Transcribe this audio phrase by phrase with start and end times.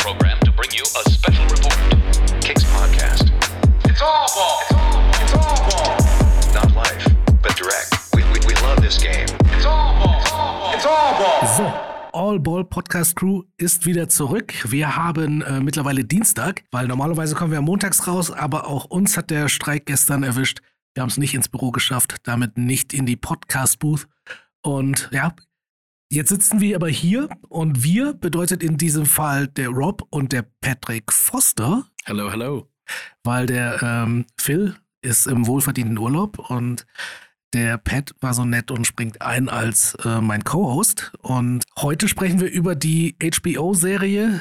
[0.00, 1.76] program to bring you a special report.
[2.40, 3.28] Kicks Podcast.
[3.84, 4.58] It's all ball.
[4.62, 6.54] It's all, it's all ball.
[6.54, 7.04] Not live,
[7.42, 7.90] but direct.
[8.14, 9.28] We, we, we love this game.
[9.54, 10.74] It's all ball.
[10.74, 11.46] It's all ball.
[11.56, 11.64] So,
[12.12, 14.54] All Ball Podcast Crew ist wieder zurück.
[14.66, 19.30] Wir haben äh, mittlerweile Dienstag, weil normalerweise kommen wir montags raus, aber auch uns hat
[19.30, 20.60] der Streik gestern erwischt.
[20.94, 24.08] Wir haben es nicht ins Büro geschafft, damit nicht in die Podcast-Booth.
[24.62, 25.34] Und ja,
[26.10, 30.44] jetzt sitzen wir aber hier und wir bedeutet in diesem Fall der Rob und der
[30.60, 32.68] Patrick Foster, Hello, hello.
[33.24, 36.86] weil der ähm, Phil ist im wohlverdienten Urlaub und
[37.52, 41.12] der Pat war so nett und springt ein als äh, mein Co-Host.
[41.20, 44.40] Und heute sprechen wir über die HBO-Serie,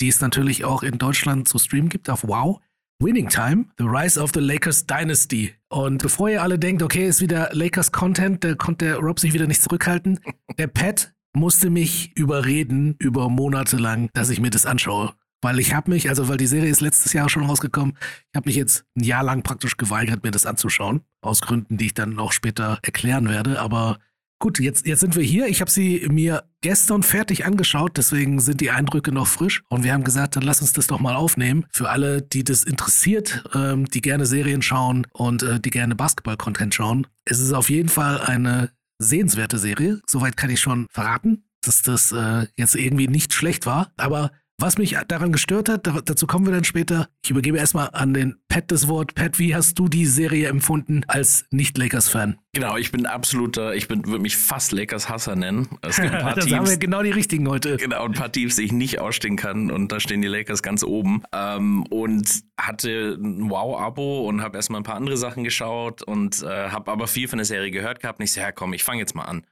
[0.00, 2.60] die es natürlich auch in Deutschland zu streamen gibt auf Wow.
[3.00, 5.54] Winning Time, The Rise of the Lakers Dynasty.
[5.68, 9.32] Und bevor ihr alle denkt, okay, ist wieder Lakers Content, da konnte der Rob sich
[9.32, 10.18] wieder nicht zurückhalten.
[10.58, 15.14] Der Pat musste mich überreden über Monate lang, dass ich mir das anschaue.
[15.40, 18.48] Weil ich habe mich, also weil die Serie ist letztes Jahr schon rausgekommen, ich habe
[18.48, 21.02] mich jetzt ein Jahr lang praktisch geweigert, mir das anzuschauen.
[21.20, 23.60] Aus Gründen, die ich dann auch später erklären werde.
[23.60, 24.00] Aber
[24.38, 25.46] gut, jetzt, jetzt sind wir hier.
[25.46, 29.62] Ich habe sie mir gestern fertig angeschaut, deswegen sind die Eindrücke noch frisch.
[29.68, 31.66] Und wir haben gesagt, dann lass uns das doch mal aufnehmen.
[31.72, 36.74] Für alle, die das interessiert, ähm, die gerne Serien schauen und äh, die gerne Basketball-Content
[36.74, 37.06] schauen.
[37.24, 40.00] Es ist auf jeden Fall eine sehenswerte Serie.
[40.06, 43.92] Soweit kann ich schon verraten, dass das äh, jetzt irgendwie nicht schlecht war.
[43.96, 47.08] Aber was mich daran gestört hat, da, dazu kommen wir dann später.
[47.24, 49.14] Ich übergebe erstmal an den Pat das Wort.
[49.14, 52.38] Pat, wie hast du die Serie empfunden als Nicht-Lakers-Fan?
[52.54, 55.68] Genau, ich bin absoluter, ich bin, würde mich fast Lakers-Hasser nennen.
[55.82, 57.76] Es gibt ein paar da haben wir Teams, genau die richtigen heute.
[57.76, 60.82] genau, ein paar Teams, die ich nicht ausstehen kann und da stehen die Lakers ganz
[60.82, 61.22] oben.
[61.32, 66.70] Ähm, und hatte ein Wow-Abo und habe erstmal ein paar andere Sachen geschaut und äh,
[66.70, 68.18] habe aber viel von der Serie gehört gehabt.
[68.18, 69.44] Und ich so, ja komm, ich fange jetzt mal an.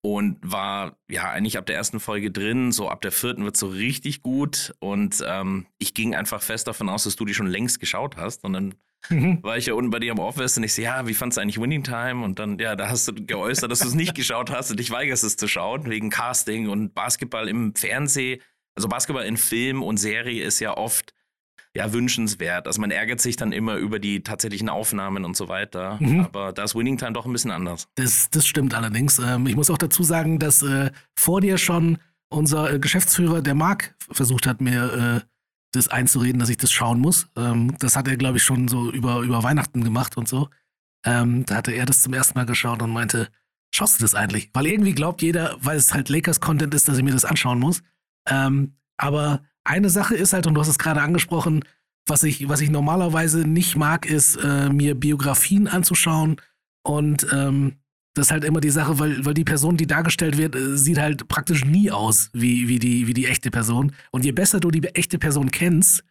[0.00, 3.66] Und war ja eigentlich ab der ersten Folge drin, so ab der vierten wird so
[3.68, 4.74] richtig gut.
[4.78, 8.44] Und ähm, ich ging einfach fest davon aus, dass du die schon längst geschaut hast.
[8.44, 8.74] Und dann
[9.10, 9.42] Mhm.
[9.42, 11.40] war ich ja unten bei dir am Office und ich so, ja, wie fandst du
[11.40, 12.24] eigentlich Winning Time?
[12.24, 14.90] Und dann, ja, da hast du geäußert, dass du es nicht geschaut hast und dich
[14.90, 18.40] weigerst es zu schauen, wegen Casting und Basketball im Fernsehen.
[18.74, 21.14] Also Basketball in Film und Serie ist ja oft
[21.74, 22.66] ja wünschenswert.
[22.66, 25.98] Also man ärgert sich dann immer über die tatsächlichen Aufnahmen und so weiter.
[26.00, 26.20] Mhm.
[26.20, 27.88] Aber da ist Winning Time doch ein bisschen anders.
[27.94, 29.18] Das, das stimmt allerdings.
[29.18, 31.98] Ähm, ich muss auch dazu sagen, dass äh, vor dir schon
[32.30, 35.28] unser äh, Geschäftsführer, der Marc, versucht hat, mir äh,
[35.72, 37.28] das einzureden, dass ich das schauen muss.
[37.36, 40.48] Ähm, das hat er, glaube ich, schon so über, über Weihnachten gemacht und so.
[41.04, 43.28] Ähm, da hatte er das zum ersten Mal geschaut und meinte,
[43.70, 44.50] schaust du das eigentlich?
[44.54, 47.82] Weil irgendwie glaubt jeder, weil es halt Lakers-Content ist, dass ich mir das anschauen muss.
[48.96, 51.64] Aber eine Sache ist halt, und du hast es gerade angesprochen,
[52.06, 56.40] was ich, was ich normalerweise nicht mag, ist, äh, mir Biografien anzuschauen.
[56.82, 57.74] Und ähm,
[58.14, 60.98] das ist halt immer die Sache, weil, weil die Person, die dargestellt wird, äh, sieht
[60.98, 63.92] halt praktisch nie aus wie, wie, die, wie die echte Person.
[64.10, 66.02] Und je besser du die echte Person kennst,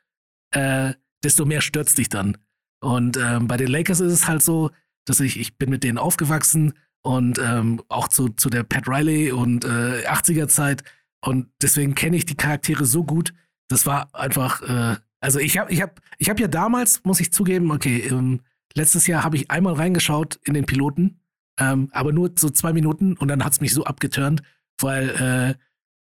[0.52, 0.94] äh,
[1.24, 2.38] desto mehr stürzt dich dann.
[2.80, 4.70] Und ähm, bei den Lakers ist es halt so,
[5.06, 9.32] dass ich, ich bin mit denen aufgewachsen und ähm, auch zu, zu der Pat Riley
[9.32, 10.84] und äh, 80er Zeit.
[11.26, 13.34] Und deswegen kenne ich die Charaktere so gut.
[13.68, 17.32] Das war einfach, äh, also ich habe ich hab, ich hab ja damals, muss ich
[17.34, 18.42] zugeben, okay, ähm,
[18.74, 21.20] letztes Jahr habe ich einmal reingeschaut in den Piloten,
[21.60, 24.42] ähm, aber nur so zwei Minuten und dann hat es mich so abgeturnt,
[24.80, 25.56] weil, äh,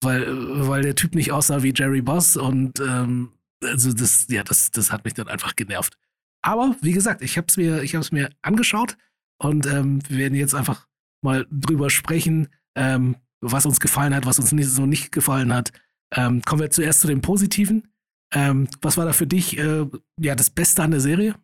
[0.04, 3.32] weil, weil der Typ nicht aussah wie Jerry Boss und ähm,
[3.64, 5.98] also das, ja, das, das hat mich dann einfach genervt.
[6.42, 8.98] Aber wie gesagt, ich habe es mir, hab's mir angeschaut
[9.40, 10.88] und ähm, wir werden jetzt einfach
[11.22, 15.72] mal drüber sprechen, ähm, was uns gefallen hat, was uns nicht, so nicht gefallen hat.
[16.14, 17.92] Ähm, kommen wir zuerst zu den Positiven.
[18.34, 19.86] Ähm, was war da für dich äh,
[20.20, 21.36] ja das Beste an der Serie?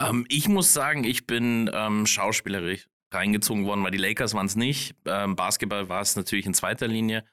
[0.00, 4.56] Ähm, ich muss sagen, ich bin ähm, schauspielerisch reingezogen worden, weil die Lakers waren es
[4.56, 4.94] nicht.
[5.06, 7.24] Ähm, Basketball war es natürlich in zweiter Linie.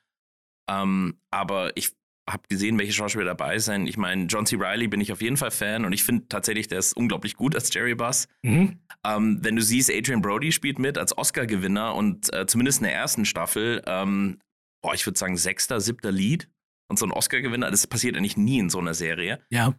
[0.70, 1.92] Ähm, aber ich
[2.28, 3.88] habe gesehen, welche Schauspieler dabei sind.
[3.88, 4.56] Ich meine, John C.
[4.56, 7.54] Riley bin ich auf jeden Fall Fan und ich finde tatsächlich, der ist unglaublich gut
[7.54, 8.28] als Jerry Buss.
[8.42, 8.80] Mhm.
[9.06, 12.96] Ähm, wenn du siehst, Adrian Brody spielt mit als Oscar-Gewinner und äh, zumindest in der
[12.96, 14.40] ersten Staffel, ähm,
[14.86, 16.48] boah, ich würde sagen, sechster, siebter Lied
[16.90, 19.42] und so ein Oscar-Gewinner, das passiert eigentlich nie in so einer Serie.
[19.50, 19.74] Ja.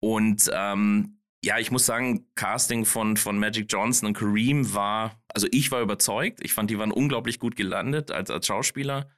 [0.00, 5.46] Und ähm, ja, ich muss sagen, Casting von, von Magic Johnson und Kareem war, also
[5.50, 6.40] ich war überzeugt.
[6.44, 9.08] Ich fand, die waren unglaublich gut gelandet als, als Schauspieler.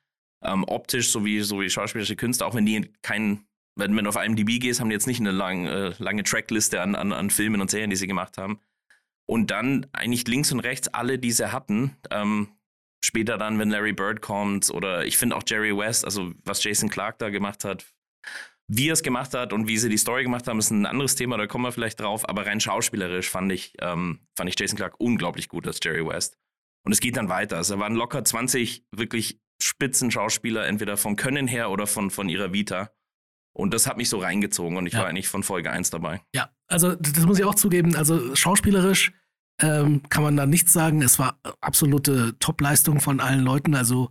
[0.45, 4.61] Ähm, optisch sowie, sowie schauspielerische Künste, auch wenn die keinen, wenn, wenn du auf IMDb
[4.61, 7.69] gehst, haben die jetzt nicht eine lang, äh, lange Trackliste an, an, an Filmen und
[7.69, 8.61] Serien, die sie gemacht haben.
[9.27, 11.97] Und dann eigentlich links und rechts alle, die sie hatten.
[12.13, 12.49] Ähm,
[13.05, 16.89] später dann, wenn Larry Bird kommt oder ich finde auch Jerry West, also was Jason
[16.89, 17.85] Clark da gemacht hat,
[18.69, 21.15] wie er es gemacht hat und wie sie die Story gemacht haben, ist ein anderes
[21.15, 22.29] Thema, da kommen wir vielleicht drauf.
[22.29, 26.39] Aber rein schauspielerisch fand ich, ähm, fand ich Jason Clark unglaublich gut als Jerry West.
[26.85, 27.59] Und es geht dann weiter.
[27.59, 32.53] Also, da waren locker 20 wirklich Spitzenschauspieler, entweder vom Können her oder von, von ihrer
[32.53, 32.91] Vita.
[33.55, 35.01] Und das hat mich so reingezogen und ich Ja.
[35.01, 36.23] war eigentlich von Folge 1 dabei.
[36.35, 37.95] Ja, also das das muss ich auch zugeben.
[37.95, 39.13] Also schauspielerisch
[39.63, 41.03] ähm, kann man da nichts sagen.
[41.03, 43.75] Es war absolute Top-Leistung von allen Leuten.
[43.75, 44.11] Also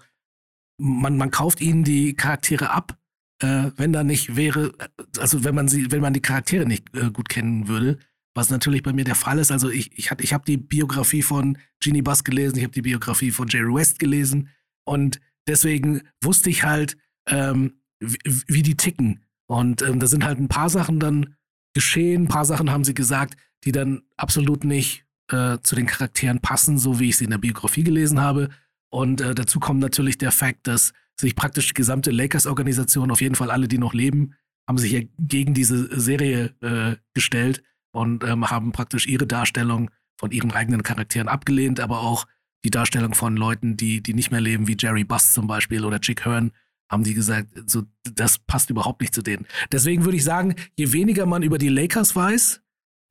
[0.79, 2.97] man, man kauft ihnen die Charaktere ab.
[3.43, 4.71] Äh, wenn da nicht wäre,
[5.19, 7.97] also wenn man sie, wenn man die Charaktere nicht äh, gut kennen würde,
[8.35, 9.51] was natürlich bei mir der Fall ist.
[9.51, 12.81] Also ich, ich, hat- ich habe die Biografie von Genie Bass gelesen, ich habe die
[12.83, 14.49] Biografie von Jerry West gelesen
[14.85, 19.25] und deswegen wusste ich halt, ähm, wie, wie die ticken.
[19.47, 21.35] Und ähm, da sind halt ein paar Sachen dann
[21.73, 26.39] geschehen, ein paar Sachen haben sie gesagt, die dann absolut nicht äh, zu den Charakteren
[26.39, 28.49] passen, so wie ich sie in der Biografie gelesen habe.
[28.89, 33.35] Und äh, dazu kommt natürlich der Fakt, dass sich praktisch die gesamte Lakers-Organisation, auf jeden
[33.35, 34.33] Fall alle, die noch leben,
[34.67, 37.63] haben sich ja gegen diese Serie äh, gestellt
[37.93, 42.25] und ähm, haben praktisch ihre Darstellung von ihren eigenen Charakteren abgelehnt, aber auch
[42.63, 45.99] die Darstellung von Leuten, die, die nicht mehr leben, wie Jerry Buss zum Beispiel oder
[45.99, 46.51] Chick Hearn,
[46.89, 49.47] haben die gesagt, so, das passt überhaupt nicht zu denen.
[49.71, 52.61] Deswegen würde ich sagen, je weniger man über die Lakers weiß,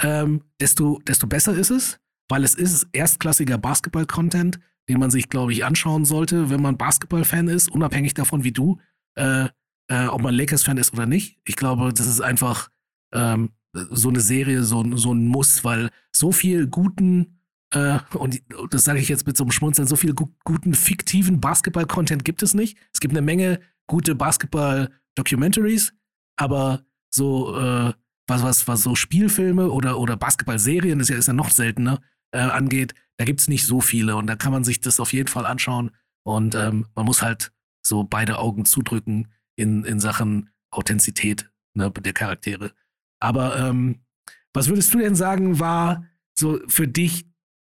[0.02, 1.98] ähm, desto, desto besser ist es,
[2.30, 7.48] weil es ist erstklassiger Basketball-Content, den man sich, glaube ich, anschauen sollte, wenn man Basketball-Fan
[7.48, 8.78] ist, unabhängig davon, wie du,
[9.16, 9.48] äh,
[9.88, 11.38] äh, ob man Lakers-Fan ist oder nicht.
[11.44, 12.70] Ich glaube, das ist einfach
[13.12, 17.40] ähm, so eine Serie, so, ein- so ein Muss, weil so viel guten,
[17.72, 18.40] äh, und
[18.70, 22.42] das sage ich jetzt mit so einem Schmunzeln, so viel gu guten fiktiven Basketball-Content gibt
[22.42, 22.78] es nicht.
[22.92, 25.92] Es gibt eine Menge gute Basketball-Documentaries,
[26.36, 27.92] aber so, äh,
[28.28, 32.00] was, was, was so Spielfilme oder, oder Basketball-Serien, ist ja, ist ja noch seltener,
[32.32, 35.12] äh, angeht, da gibt es nicht so viele und da kann man sich das auf
[35.12, 35.90] jeden Fall anschauen
[36.22, 42.12] und ähm, man muss halt so beide Augen zudrücken in, in Sachen Authentizität ne, der
[42.12, 42.72] Charaktere.
[43.20, 44.04] Aber ähm,
[44.52, 46.06] was würdest du denn sagen, war
[46.38, 47.26] so für dich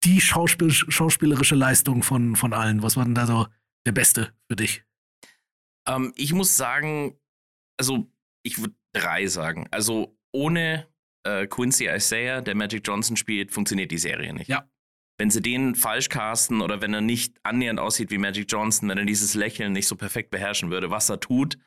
[0.04, 2.84] die Schauspiel schauspielerische Leistung von, von allen?
[2.84, 3.48] Was war denn da so
[3.86, 4.84] der Beste für dich?
[5.88, 7.18] Ähm, ich muss sagen,
[7.78, 8.08] also
[8.44, 9.68] ich würde drei sagen.
[9.72, 10.88] Also ohne
[11.24, 14.50] äh, Quincy Isaiah, der Magic Johnson spielt, funktioniert die Serie nicht.
[14.50, 14.68] Ja.
[15.18, 18.98] Wenn sie den falsch casten oder wenn er nicht annähernd aussieht wie Magic Johnson, wenn
[18.98, 21.58] er dieses Lächeln nicht so perfekt beherrschen würde, was er tut,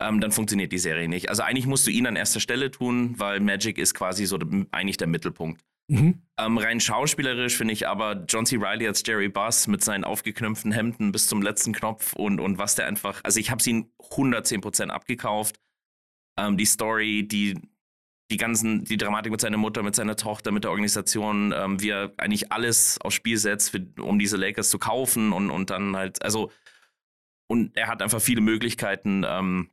[0.00, 1.28] ähm, dann funktioniert die Serie nicht.
[1.28, 4.38] Also eigentlich musst du ihn an erster Stelle tun, weil Magic ist quasi so
[4.72, 5.62] eigentlich der Mittelpunkt.
[5.88, 6.22] Mhm.
[6.38, 8.56] Ähm, rein schauspielerisch finde ich aber John C.
[8.56, 12.74] Reilly als Jerry Buss mit seinen aufgeknöpften Hemden bis zum letzten Knopf und, und was
[12.74, 15.58] der einfach, also ich habe ihn 110% abgekauft.
[16.38, 17.58] Ähm, die Story, die,
[18.32, 21.90] die ganzen, die Dramatik mit seiner Mutter, mit seiner Tochter, mit der Organisation, ähm, wie
[21.90, 25.94] er eigentlich alles aufs Spiel setzt, für, um diese Lakers zu kaufen und, und dann
[25.94, 26.50] halt, also,
[27.46, 29.68] und er hat einfach viele Möglichkeiten, ähm,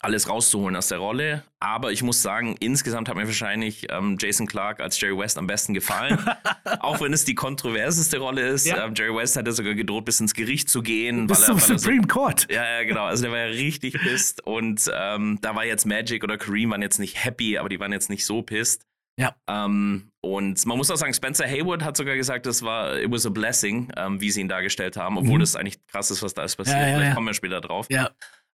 [0.00, 1.44] alles rauszuholen aus der Rolle.
[1.60, 5.46] Aber ich muss sagen, insgesamt hat mir wahrscheinlich ähm, Jason Clark als Jerry West am
[5.46, 6.18] besten gefallen.
[6.80, 8.66] Auch wenn es die kontroverseste Rolle ist.
[8.66, 8.84] Ja.
[8.84, 11.26] Ähm, Jerry West hatte sogar gedroht, bis ins Gericht zu gehen.
[11.28, 12.46] Bis weil zum er, er so, Supreme Court.
[12.50, 13.04] ja, ja, genau.
[13.04, 14.44] Also der war ja richtig pisst.
[14.44, 17.92] Und ähm, da war jetzt Magic oder Kareem waren jetzt nicht happy, aber die waren
[17.92, 18.84] jetzt nicht so pisst.
[19.20, 19.36] Ja.
[19.46, 23.26] Ähm, und man muss auch sagen, Spencer Haywood hat sogar gesagt, das war, it was
[23.26, 25.40] a blessing, ähm, wie sie ihn dargestellt haben, obwohl Mhm.
[25.40, 26.78] das eigentlich krass ist, was da ist passiert.
[26.78, 27.14] Ja, ja, Vielleicht ja.
[27.14, 27.86] kommen wir später drauf.
[27.90, 28.10] Ja,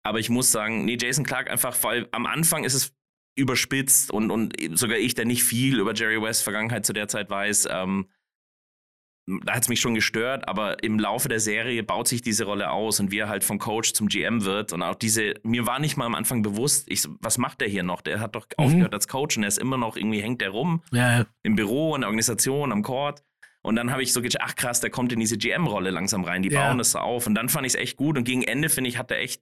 [0.08, 2.94] Aber ich muss sagen, nee, Jason Clark einfach, weil am Anfang ist es
[3.38, 7.30] überspitzt und, und sogar ich, der nicht viel über Jerry West Vergangenheit zu der Zeit
[7.30, 8.08] weiß, ähm,
[9.44, 12.72] da hat es mich schon gestört, aber im Laufe der Serie baut sich diese Rolle
[12.72, 15.80] aus und wie er halt vom Coach zum GM wird und auch diese, mir war
[15.80, 18.02] nicht mal am Anfang bewusst, ich, was macht der hier noch?
[18.02, 18.64] Der hat doch Mhm.
[18.66, 21.94] aufgehört als Coach und er ist immer noch irgendwie, hängt der rum ja, im Büro,
[21.96, 23.22] in der Organisation, am Court.
[23.64, 26.42] Und dann habe ich so gedacht, ach krass, der kommt in diese GM-Rolle langsam rein,
[26.42, 26.66] die Ja.
[26.66, 27.28] bauen das so auf.
[27.28, 28.18] Und dann fand ich es echt gut.
[28.18, 29.42] Und gegen Ende, finde ich, hat er echt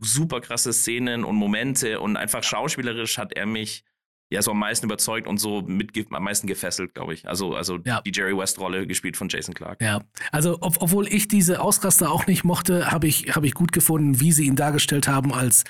[0.00, 3.84] super krasse Szenen und Momente und einfach schauspielerisch hat er mich
[4.30, 7.28] ja so am meisten überzeugt und so mit, am meisten gefesselt, glaube ich.
[7.28, 8.00] Also, also Ja.
[8.00, 9.82] die Jerry West-Rolle gespielt von Jason Clark.
[9.82, 13.72] Ja, also ob, obwohl ich diese Ausraster auch nicht mochte, habe ich, hab ich gut
[13.72, 15.64] gefunden, wie sie ihn dargestellt haben als,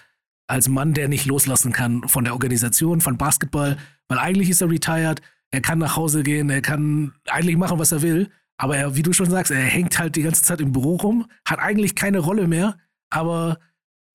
[0.46, 3.78] als Mann, der nicht loslassen kann von der Organisation, von Basketball,
[4.08, 7.90] weil eigentlich ist er retired, er kann nach Hause gehen, er kann eigentlich machen, was
[7.92, 10.70] er will, aber er, wie du schon sagst, er hängt halt die ganze Zeit im
[10.70, 12.78] Büro rum, hat eigentlich keine Rolle mehr,
[13.10, 13.58] aber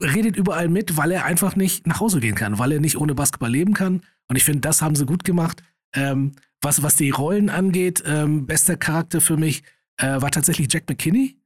[0.01, 3.15] redet überall mit, weil er einfach nicht nach Hause gehen kann, weil er nicht ohne
[3.15, 4.01] Basketball leben kann.
[4.27, 5.63] Und ich finde, das haben sie gut gemacht.
[5.95, 9.63] Ähm, was, was die Rollen angeht, ähm, bester Charakter für mich
[9.97, 11.37] äh, war tatsächlich Jack McKinney.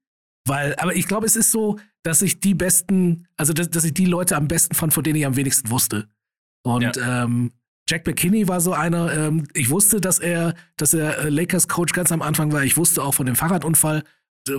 [0.47, 3.93] Weil, aber ich glaube, es ist so, dass ich die besten, also dass, dass ich
[3.93, 6.07] die Leute am besten fand, von denen ich am wenigsten wusste.
[6.63, 7.51] Und ähm,
[7.89, 12.11] Jack McKinney war so einer, ähm, ich wusste, dass er, dass er äh, Lakers-Coach ganz
[12.11, 12.63] am Anfang war.
[12.63, 14.03] Ich wusste auch von dem Fahrradunfall,
[14.47, 14.53] äh,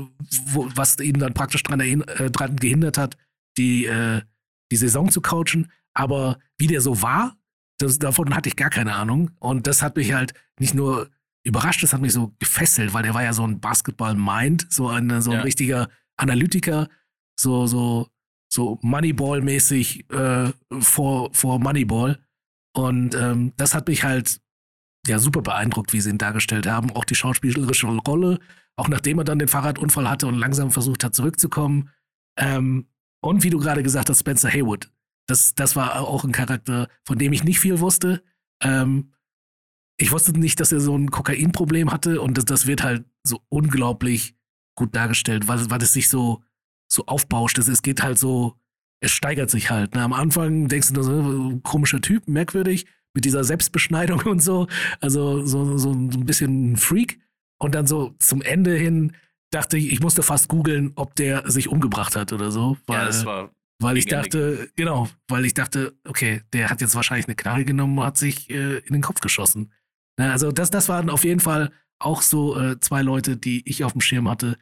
[0.46, 3.16] wo, was ihn dann praktisch dran, äh, dran gehindert hat,
[3.58, 4.22] die, äh,
[4.70, 5.70] die Saison zu coachen.
[5.94, 7.36] Aber wie der so war,
[7.78, 9.30] das, davon hatte ich gar keine Ahnung.
[9.38, 11.10] Und das hat mich halt nicht nur
[11.44, 15.20] überrascht, das hat mich so gefesselt, weil der war ja so ein Basketball-Mind, so ein,
[15.20, 15.42] so ein Ja.
[15.42, 16.88] richtiger Analytiker,
[17.38, 18.08] so, so,
[18.52, 22.18] so Moneyball-mäßig äh, vor, vor Moneyball.
[22.74, 24.40] Und ähm, das hat mich halt
[25.06, 26.90] ja super beeindruckt, wie sie ihn dargestellt haben.
[26.92, 28.38] Auch die schauspielerische Rolle,
[28.76, 31.90] auch nachdem er dann den Fahrradunfall hatte und langsam versucht hat, zurückzukommen.
[32.38, 32.86] Ähm,
[33.22, 34.90] und wie du gerade gesagt hast, Spencer Haywood.
[35.26, 38.22] Das, das war auch ein Charakter, von dem ich nicht viel wusste.
[38.62, 39.12] Ähm,
[39.96, 43.40] ich wusste nicht, dass er so ein Kokainproblem hatte und das, das wird halt so
[43.48, 44.34] unglaublich
[44.74, 46.42] gut dargestellt, weil, weil es sich so,
[46.90, 47.58] so aufbauscht.
[47.58, 48.58] Es, es geht halt so,
[49.00, 49.94] es steigert sich halt.
[49.94, 50.02] Ne?
[50.02, 54.66] Am Anfang denkst du, so, komischer Typ, merkwürdig, mit dieser Selbstbeschneidung und so.
[55.00, 57.20] Also so, so ein bisschen ein Freak.
[57.58, 59.12] Und dann so zum Ende hin
[59.52, 62.76] dachte ich, ich musste fast googeln, ob der sich umgebracht hat oder so.
[62.86, 63.50] Weil, ja, das war.
[63.80, 67.98] Weil ich dachte, genau, weil ich dachte, okay, der hat jetzt wahrscheinlich eine Knarre genommen
[67.98, 69.72] und hat sich äh, in den Kopf geschossen.
[70.16, 73.82] Na, also das, das waren auf jeden Fall auch so äh, zwei Leute, die ich
[73.82, 74.56] auf dem Schirm hatte,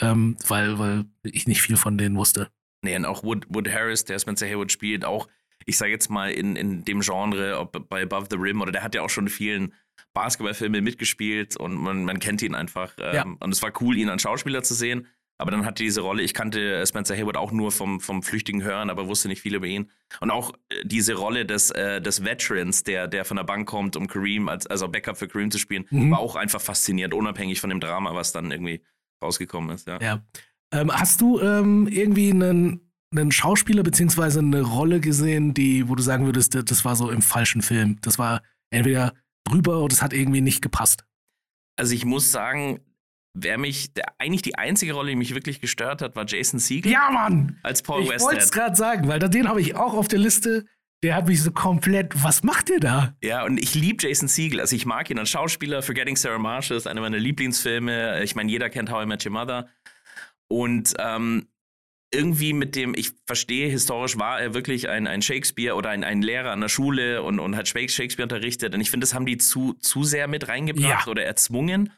[0.00, 2.48] ähm, weil, weil ich nicht viel von denen wusste.
[2.82, 5.28] Nee, und auch Wood, Wood Harris, der Spencer Haywood spielt, auch,
[5.66, 8.82] ich sage jetzt mal, in, in dem Genre, ob bei Above the Rim, oder der
[8.82, 9.74] hat ja auch schon in vielen
[10.14, 12.94] Basketballfilmen mitgespielt und man, man kennt ihn einfach.
[12.98, 13.24] Ähm, ja.
[13.40, 15.06] Und es war cool, ihn als Schauspieler zu sehen.
[15.38, 18.90] Aber dann hatte diese Rolle, ich kannte Spencer Haywood auch nur vom, vom flüchtigen Hören,
[18.90, 19.90] aber wusste nicht viel über ihn.
[20.20, 23.96] Und auch äh, diese Rolle des, äh, des Veterans, der, der von der Bank kommt,
[23.96, 26.12] um Kareem, als, also Backup für Kareem zu spielen, mhm.
[26.12, 28.82] war auch einfach faszinierend, unabhängig von dem Drama, was dann irgendwie
[29.20, 29.88] rausgekommen ist.
[29.88, 29.98] Ja.
[30.00, 30.22] ja.
[30.72, 36.02] Ähm, hast du ähm, irgendwie einen, einen Schauspieler beziehungsweise eine Rolle gesehen, die, wo du
[36.02, 37.98] sagen würdest, das war so im falschen Film?
[38.02, 39.14] Das war entweder
[39.44, 41.04] drüber oder es hat irgendwie nicht gepasst.
[41.76, 42.80] Also ich muss sagen,
[43.34, 46.92] wer mich, der, eigentlich die einzige Rolle, die mich wirklich gestört hat, war Jason Siegel.
[46.92, 47.58] Ja, Mann!
[47.62, 48.16] Als Paul Westhead.
[48.16, 50.64] Ich wollte es gerade sagen, weil den habe ich auch auf der Liste.
[51.02, 53.16] Der hat mich so komplett, was macht der da?
[53.22, 54.60] Ja, und ich liebe Jason Siegel.
[54.60, 55.82] Also ich mag ihn als Schauspieler.
[55.82, 58.22] Forgetting Sarah Marshall ist einer meiner Lieblingsfilme.
[58.22, 59.68] Ich meine, jeder kennt How I Met Your Mother.
[60.46, 61.48] Und ähm,
[62.14, 66.22] irgendwie mit dem, ich verstehe, historisch war er wirklich ein, ein Shakespeare oder ein, ein
[66.22, 68.74] Lehrer an der Schule und, und hat Shakespeare unterrichtet.
[68.74, 71.10] Und ich finde, das haben die zu, zu sehr mit reingebracht ja.
[71.10, 71.92] oder erzwungen.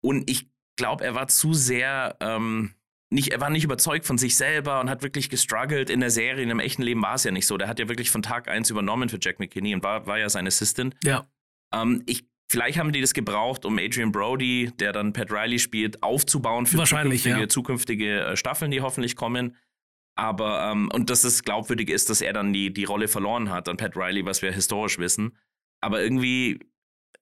[0.00, 2.74] Und ich glaube, er war zu sehr, ähm,
[3.10, 6.42] nicht, er war nicht überzeugt von sich selber und hat wirklich gestruggelt in der Serie.
[6.42, 7.56] In dem echten Leben war es ja nicht so.
[7.56, 10.28] Der hat ja wirklich von Tag 1 übernommen für Jack McKinney und war, war ja
[10.28, 10.94] sein Assistant.
[11.02, 11.26] Ja.
[11.72, 16.02] Ähm, ich, vielleicht haben die das gebraucht, um Adrian Brody, der dann Pat Riley spielt,
[16.02, 17.48] aufzubauen für zukünftige, ja.
[17.48, 19.56] zukünftige äh, Staffeln, die hoffentlich kommen.
[20.16, 23.68] Aber, ähm, und dass es glaubwürdig ist, dass er dann die, die Rolle verloren hat
[23.68, 25.36] an Pat Riley, was wir historisch wissen.
[25.80, 26.58] Aber irgendwie,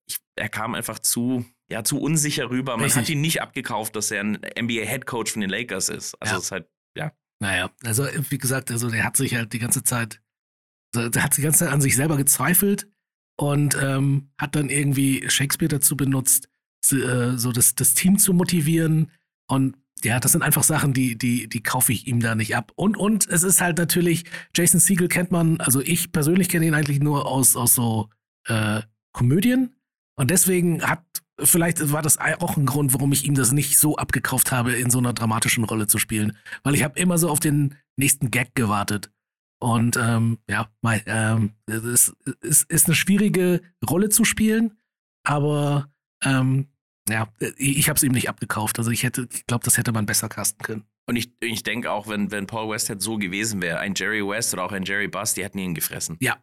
[0.08, 2.72] ich, er kam einfach zu, ja, zu unsicher rüber.
[2.76, 3.02] Man Richtig.
[3.02, 6.14] hat ihn nicht abgekauft, dass er ein NBA-Headcoach von den Lakers ist.
[6.22, 6.38] Also ja.
[6.38, 7.12] es ist halt, ja.
[7.40, 10.22] Naja, also wie gesagt, also der hat sich halt die ganze Zeit,
[10.94, 12.88] der hat die ganze Zeit an sich selber gezweifelt
[13.36, 16.48] und ähm, hat dann irgendwie Shakespeare dazu benutzt,
[16.84, 19.10] so, äh, so das, das Team zu motivieren.
[19.48, 22.72] Und ja, das sind einfach Sachen, die, die, die kaufe ich ihm da nicht ab.
[22.76, 24.24] Und, und es ist halt natürlich,
[24.54, 28.08] Jason Siegel kennt man, also ich persönlich kenne ihn eigentlich nur aus, aus so
[28.46, 29.74] äh, Komödien.
[30.16, 31.02] Und deswegen hat
[31.38, 34.90] vielleicht war das auch ein Grund, warum ich ihm das nicht so abgekauft habe, in
[34.90, 36.36] so einer dramatischen Rolle zu spielen.
[36.62, 39.10] Weil ich habe immer so auf den nächsten Gag gewartet.
[39.58, 44.78] Und ähm, ja, mein, ähm, es, es ist eine schwierige Rolle zu spielen,
[45.24, 45.90] aber
[46.22, 46.68] ähm,
[47.08, 48.78] ja, ich habe es ihm nicht abgekauft.
[48.78, 50.84] Also ich hätte, ich glaube, das hätte man besser casten können.
[51.08, 54.52] Und ich, ich denke auch, wenn, wenn Paul Westhead so gewesen wäre, ein Jerry West
[54.52, 56.16] oder auch ein Jerry Buss, die hätten ihn gefressen.
[56.20, 56.36] Ja.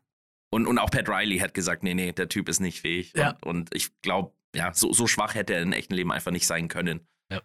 [0.52, 3.12] Und, und auch Pat Riley hat gesagt, nee, nee, der Typ ist nicht fähig.
[3.16, 3.32] Ja.
[3.42, 6.48] Und, und ich glaube, ja, so, so schwach hätte er im echten Leben einfach nicht
[6.48, 7.02] sein können.
[7.32, 7.42] Ja.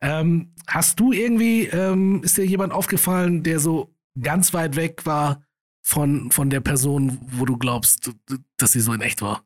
[0.00, 5.42] Ähm, hast du irgendwie, ähm, ist dir jemand aufgefallen, der so ganz weit weg war
[5.82, 8.12] von, von der Person, wo du glaubst,
[8.56, 9.44] dass sie so in echt war?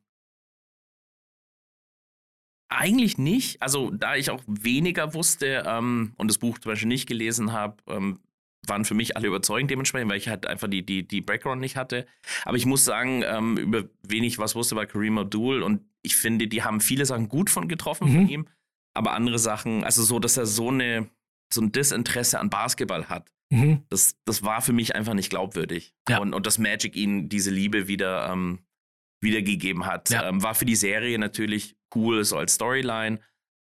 [2.68, 3.60] Eigentlich nicht.
[3.60, 7.76] Also, da ich auch weniger wusste ähm, und das Buch zum Beispiel nicht gelesen habe,
[7.86, 8.20] ähm,
[8.66, 11.76] waren für mich alle überzeugend dementsprechend, weil ich halt einfach die, die, die Background nicht
[11.76, 12.06] hatte.
[12.44, 16.48] Aber ich muss sagen, ähm, über wenig was wusste war Kareem Abdul und ich finde,
[16.48, 18.14] die haben viele Sachen gut von getroffen mhm.
[18.14, 18.48] von ihm,
[18.94, 21.08] aber andere Sachen, also so, dass er so eine
[21.52, 23.30] so ein Desinteresse an Basketball hat.
[23.52, 23.84] Mhm.
[23.90, 25.94] Das, das war für mich einfach nicht glaubwürdig.
[26.08, 26.18] Ja.
[26.18, 28.60] Und, und dass Magic ihnen diese Liebe wieder ähm,
[29.20, 30.26] wiedergegeben hat, ja.
[30.26, 33.20] ähm, war für die Serie natürlich cool, so als Storyline.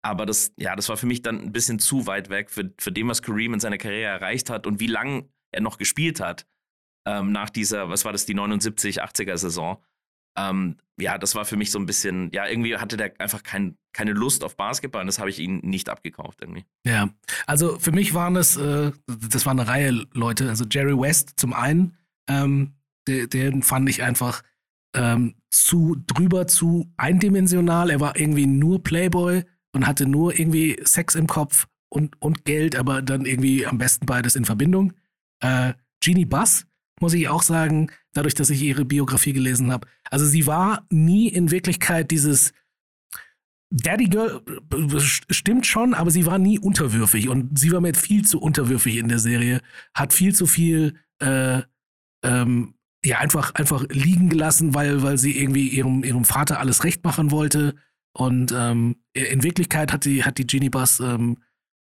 [0.02, 2.92] Aber das, ja, das war für mich dann ein bisschen zu weit weg für, für
[2.92, 6.46] dem, was Kareem in seiner Karriere erreicht hat und wie lange er noch gespielt hat.
[7.06, 9.82] Ähm, nach dieser, was war das, die 79, 80er Saison.
[10.36, 13.76] Ähm, ja, das war für mich so ein bisschen, ja, irgendwie hatte der einfach kein,
[13.92, 16.64] keine Lust auf Basketball und das habe ich ihn nicht abgekauft irgendwie.
[16.86, 17.10] Ja,
[17.46, 21.52] also für mich waren es, äh, das war eine Reihe Leute, also Jerry West zum
[21.52, 21.96] einen,
[22.28, 22.74] ähm,
[23.08, 24.42] den, den fand ich einfach
[24.94, 27.90] ähm, zu drüber, zu eindimensional.
[27.90, 32.76] Er war irgendwie nur Playboy und hatte nur irgendwie Sex im Kopf und, und Geld,
[32.76, 34.92] aber dann irgendwie am besten beides in Verbindung.
[35.40, 36.66] Äh, Jeannie Buss,
[37.00, 39.86] muss ich auch sagen, dadurch, dass ich ihre Biografie gelesen habe.
[40.10, 42.52] Also sie war nie in Wirklichkeit dieses
[43.70, 44.40] Daddy Girl
[44.72, 48.96] äh, stimmt schon, aber sie war nie unterwürfig und sie war mir viel zu unterwürfig
[48.96, 49.60] in der Serie,
[49.94, 51.62] hat viel zu viel äh,
[52.24, 57.04] ähm, ja einfach einfach liegen gelassen, weil weil sie irgendwie ihrem ihrem Vater alles recht
[57.04, 57.74] machen wollte
[58.12, 61.38] und ähm, in Wirklichkeit hat die hat die Genie Bus ähm,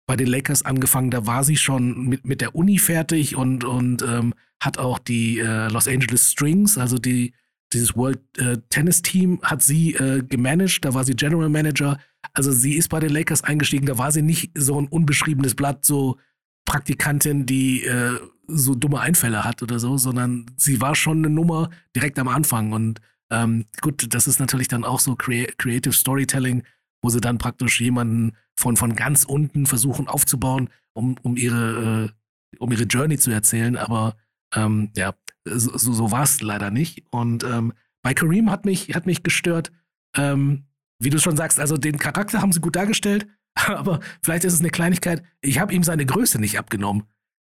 [0.05, 4.03] bei den Lakers angefangen, da war sie schon mit, mit der Uni fertig und, und
[4.03, 7.33] ähm, hat auch die äh, Los Angeles Strings, also die,
[7.73, 11.97] dieses World äh, Tennis Team, hat sie äh, gemanagt, da war sie General Manager.
[12.33, 15.85] Also sie ist bei den Lakers eingestiegen, da war sie nicht so ein unbeschriebenes Blatt,
[15.85, 16.17] so
[16.65, 21.69] Praktikantin, die äh, so dumme Einfälle hat oder so, sondern sie war schon eine Nummer
[21.95, 22.73] direkt am Anfang.
[22.73, 26.63] Und ähm, gut, das ist natürlich dann auch so Crea Creative Storytelling,
[27.05, 32.57] wo sie dann praktisch jemanden von, von ganz unten versuchen aufzubauen, um, um, ihre, äh,
[32.57, 33.77] um ihre Journey zu erzählen.
[33.77, 34.17] Aber
[34.55, 35.13] ähm, ja,
[35.45, 37.03] so, so war es leider nicht.
[37.11, 39.71] Und ähm, bei Kareem hat mich, hat mich gestört,
[40.17, 40.65] ähm,
[40.99, 44.61] wie du schon sagst, also den Charakter haben sie gut dargestellt, aber vielleicht ist es
[44.61, 45.21] eine Kleinigkeit.
[45.41, 47.03] Ich habe ihm seine Größe nicht abgenommen.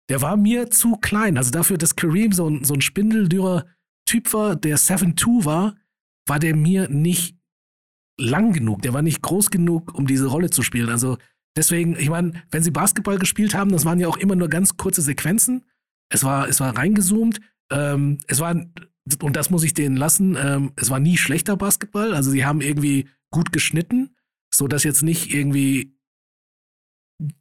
[0.08, 1.36] Der war mir zu klein.
[1.36, 3.66] Also dafür, dass Kareem so ein, so ein spindeldürrer
[4.06, 5.76] Typ war, der 7'2 war,
[6.26, 7.36] war der mir nicht
[8.18, 10.88] lang genug, der war nicht groß genug, um diese Rolle zu spielen.
[10.88, 11.18] Also
[11.56, 14.76] deswegen, ich meine, wenn sie Basketball gespielt haben, das waren ja auch immer nur ganz
[14.76, 15.64] kurze Sequenzen.
[16.10, 17.40] Es war, es war reingezoomt.
[17.70, 22.14] Ähm, es war, und das muss ich denen lassen, ähm, es war nie schlechter Basketball.
[22.14, 24.14] Also sie haben irgendwie gut geschnitten,
[24.54, 25.96] so dass jetzt nicht irgendwie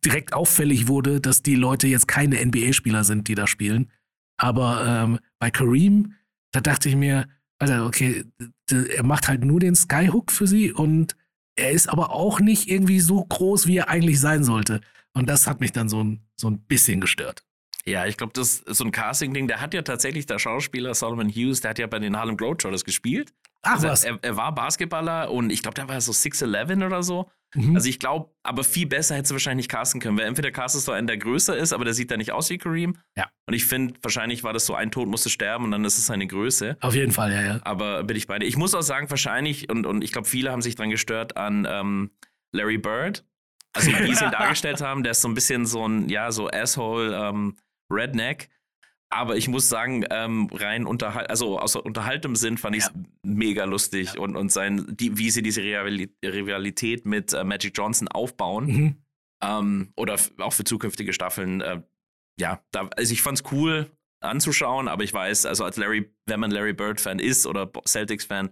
[0.06, 3.92] direkt auffällig wurde, dass die Leute jetzt keine NBA-Spieler sind, die da spielen.
[4.38, 6.14] Aber ähm, bei Kareem,
[6.52, 7.28] da dachte ich mir,
[7.62, 8.26] also okay,
[8.70, 11.16] er macht halt nur den Skyhook für sie und
[11.56, 14.82] er ist aber auch nicht irgendwie so groß, wie er eigentlich sein sollte.
[15.14, 17.44] Und das hat mich dann so ein, so ein bisschen gestört.
[17.86, 19.48] Ja, ich glaube, das ist so ein Casting-Ding.
[19.48, 22.86] Der hat ja tatsächlich, der Schauspieler Solomon Hughes, der hat ja bei den Harlem Globetrotters
[22.86, 23.34] gespielt.
[23.64, 24.04] Ach also was.
[24.04, 27.30] Er, er, war Basketballer und ich glaube, der war so 6'11 oder so.
[27.54, 27.76] Mhm.
[27.76, 30.92] Also ich glaube, aber viel besser hätte du wahrscheinlich casten können, weil entweder castest du
[30.92, 32.98] einen, der größer ist, aber der sieht da nicht aus wie Kareem.
[33.18, 33.30] Ja.
[33.46, 36.06] Und ich finde, wahrscheinlich war das so, ein Tod musste sterben und dann ist es
[36.06, 36.78] seine Größe.
[36.80, 37.60] Auf jeden Fall, ja, ja.
[37.64, 38.46] Aber bin ich bei dir.
[38.46, 41.68] Ich muss auch sagen, wahrscheinlich, und, und ich glaube, viele haben sich dran gestört an
[41.70, 42.12] ähm,
[42.54, 43.26] Larry Bird.
[43.74, 46.50] Also wie sie ihn dargestellt haben, der ist so ein bisschen so ein, ja, so
[46.50, 47.58] Asshole ähm,
[47.92, 48.50] Redneck.
[49.14, 53.02] Aber ich muss sagen, ähm, rein unterhalt, also aus unterhaltem Sinn fand ich es Ja.
[53.24, 54.22] mega lustig Ja.
[54.22, 58.66] und, und sein, die, wie sie diese Rivali- Rivalität mit äh, Magic Johnson aufbauen.
[58.68, 58.96] Mhm.
[59.44, 61.60] Ähm, oder auch für zukünftige Staffeln.
[61.62, 61.82] Äh,
[62.40, 63.92] ja, da, also ich fand's cool
[64.24, 68.52] anzuschauen, aber ich weiß, also als Larry, wenn man Larry Bird-Fan ist oder Celtics-Fan,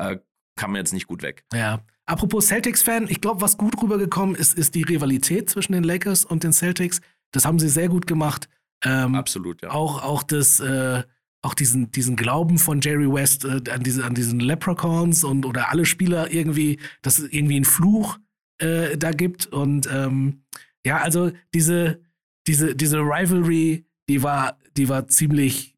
[0.00, 0.18] äh,
[0.58, 1.44] kann man jetzt nicht gut weg.
[1.52, 1.80] Ja.
[2.06, 6.44] Apropos Celtics-Fan, ich glaube, was gut rübergekommen ist, ist die Rivalität zwischen den Lakers und
[6.44, 7.00] den Celtics.
[7.32, 8.48] Das haben sie sehr gut gemacht.
[8.84, 9.70] Ähm, Absolut, ja.
[9.70, 11.02] auch, auch das, äh,
[11.42, 15.70] auch diesen, diesen Glauben von Jerry West äh, an, diese, an diesen Leprechauns und oder
[15.70, 18.18] alle Spieler irgendwie, dass es irgendwie einen Fluch
[18.58, 19.46] äh, da gibt.
[19.46, 20.42] Und ähm,
[20.84, 22.00] ja, also diese,
[22.46, 25.76] diese, diese Rivalry, die war, die war ziemlich,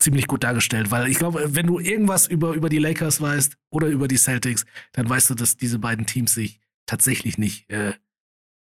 [0.00, 3.88] ziemlich gut dargestellt, weil ich glaube, wenn du irgendwas über, über die Lakers weißt oder
[3.88, 7.94] über die Celtics, dann weißt du, dass diese beiden Teams sich tatsächlich nicht äh,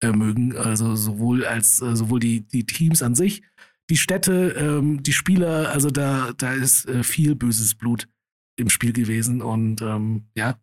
[0.02, 0.56] mögen.
[0.56, 3.42] Also sowohl als äh, sowohl die, die Teams an sich,
[3.90, 8.08] die Städte, ähm, die Spieler, also da, da ist äh, viel böses Blut
[8.56, 9.42] im Spiel gewesen.
[9.42, 10.58] Und ähm, ja,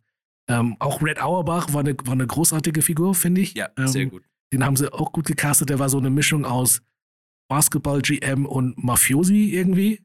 [0.49, 3.53] ähm, auch Red Auerbach war eine, war eine großartige Figur, finde ich.
[3.53, 4.23] Ja, ähm, sehr gut.
[4.51, 5.69] Den haben sie auch gut gecastet.
[5.69, 6.81] Der war so eine Mischung aus
[7.49, 10.01] Basketball-GM und Mafiosi irgendwie.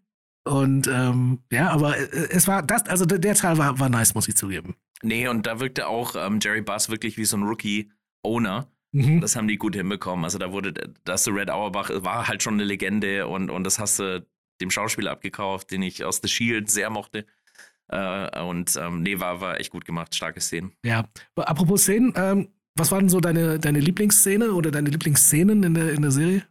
[0.46, 4.14] Und ähm, ja, aber äh, es war das, also der, der Teil war, war nice,
[4.14, 4.76] muss ich zugeben.
[5.02, 8.68] Nee, und da wirkte auch ähm, Jerry Buss wirklich wie so ein Rookie-Owner.
[8.92, 9.20] Mhm.
[9.20, 10.24] Das haben die gut hinbekommen.
[10.24, 10.72] Also da wurde,
[11.04, 14.26] das Red Auerbach war halt schon eine Legende und, und das hast du
[14.60, 17.26] dem Schauspieler abgekauft, den ich aus The Shield sehr mochte.
[17.88, 20.72] Äh, und ähm, nee, war, war echt gut gemacht, starke Szenen.
[20.84, 25.62] Ja, aber apropos Szenen, ähm, was war denn so deine, deine Lieblingsszene oder deine Lieblingsszenen
[25.62, 26.46] in der, in der Serie?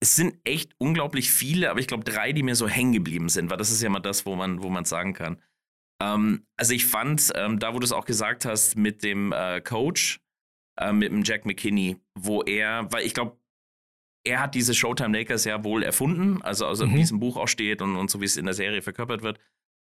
[0.00, 3.50] Es sind echt unglaublich viele, aber ich glaube drei, die mir so hängen geblieben sind,
[3.50, 5.40] weil das ist ja mal das, wo man, wo man sagen kann.
[6.02, 9.60] Ähm, also ich fand, ähm, da wo du es auch gesagt hast, mit dem äh,
[9.60, 10.20] Coach,
[10.78, 13.36] äh, mit dem Jack McKinney, wo er, weil ich glaube,
[14.24, 16.94] er hat diese Showtime Lakers ja wohl erfunden, also, also Mhm.
[16.94, 19.22] wie es im Buch auch steht und, und so wie es in der Serie verkörpert
[19.22, 19.38] wird.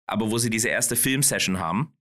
[0.07, 1.93] Aber wo sie diese erste Filmsession haben,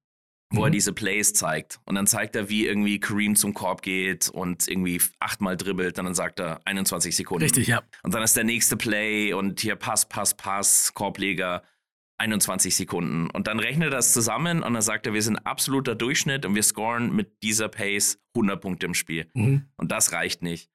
[0.53, 0.73] wo er Mhm.
[0.73, 1.79] diese Plays zeigt.
[1.85, 5.97] Und dann zeigt er, wie irgendwie Kareem zum Korb geht und irgendwie achtmal dribbelt.
[5.99, 7.43] Und dann sagt er 21 Sekunden.
[7.43, 7.81] Richtig, ja.
[8.03, 11.63] Und dann ist der nächste Play und hier Pass, Pass, Pass, Korbleger,
[12.17, 13.29] 21 Sekunden.
[13.29, 16.55] Und dann rechnet er das zusammen und dann sagt er, wir sind absoluter Durchschnitt und
[16.55, 19.29] wir scoren mit dieser Pace 100 Punkte im Spiel.
[19.33, 19.65] Mhm.
[19.77, 20.69] Und das reicht nicht.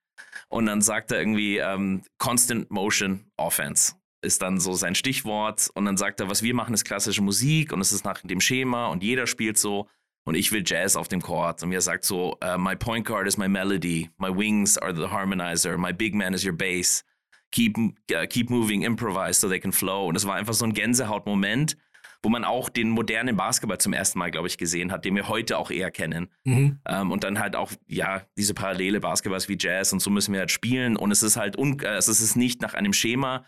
[0.48, 5.70] Und dann sagt er irgendwie ähm, Constant Motion Offense ist dann so sein Stichwort.
[5.74, 8.40] Und dann sagt er, was wir machen, ist klassische Musik und es ist nach dem
[8.40, 9.88] Schema und jeder spielt so.
[10.24, 11.62] Und ich will Jazz auf dem Chord.
[11.62, 15.06] Und er sagt so, uh, my point guard is my melody, my wings are the
[15.06, 17.04] harmonizer, my big man is your bass.
[17.50, 20.06] Keep, uh, keep moving, improvise so they can flow.
[20.06, 21.76] Und es war einfach so ein Gänsehautmoment,
[22.22, 25.28] wo man auch den modernen Basketball zum ersten Mal, glaube ich, gesehen hat, den wir
[25.28, 26.28] heute auch eher kennen.
[26.44, 26.80] Mhm.
[26.86, 30.40] Ähm, und dann halt auch, ja, diese Parallele Basketballs wie Jazz und so müssen wir
[30.40, 30.96] halt spielen.
[30.96, 33.44] Und es ist halt, un äh, es ist nicht nach einem Schema,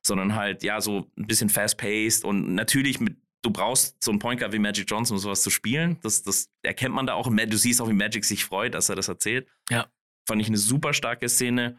[0.00, 4.40] sondern halt, ja, so ein bisschen fast-paced und natürlich mit, du brauchst so einen Point
[4.40, 5.98] Guard wie Magic Johnson, um sowas zu spielen.
[6.02, 7.30] Das, das erkennt man da auch.
[7.30, 9.46] Du siehst auch, wie Magic sich freut, dass er das erzählt.
[9.70, 9.86] Ja.
[10.26, 11.78] Fand ich eine super starke Szene.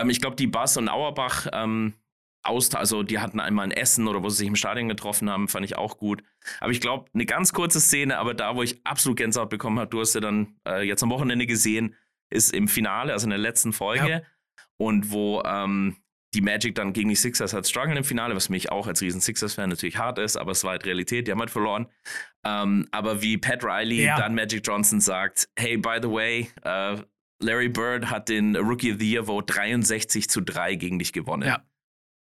[0.00, 1.94] Ähm, ich glaube, die Bass und Auerbach, ähm,
[2.42, 5.48] aus, also die hatten einmal ein Essen oder wo sie sich im Stadion getroffen haben,
[5.48, 6.22] fand ich auch gut.
[6.60, 9.90] Aber ich glaube, eine ganz kurze Szene, aber da, wo ich absolut Gänsehaut bekommen habe,
[9.90, 11.94] du hast ja dann äh, jetzt am Wochenende gesehen,
[12.30, 14.08] ist im Finale, also in der letzten Folge.
[14.08, 14.20] Ja.
[14.76, 15.96] Und wo ähm,
[16.34, 19.20] die Magic dann gegen die Sixers halt strugglen im Finale, was mich auch als riesen
[19.20, 21.88] Sixers-Fan natürlich hart ist, aber es war halt Realität, die haben halt verloren.
[22.44, 24.16] Ähm, aber wie Pat Riley Ja.
[24.18, 26.98] dann Magic Johnson sagt, hey, by the way, äh,
[27.40, 31.46] Larry Bird hat den Rookie of the Year Vote 63 zu 3 gegen dich gewonnen.
[31.46, 31.64] Ja.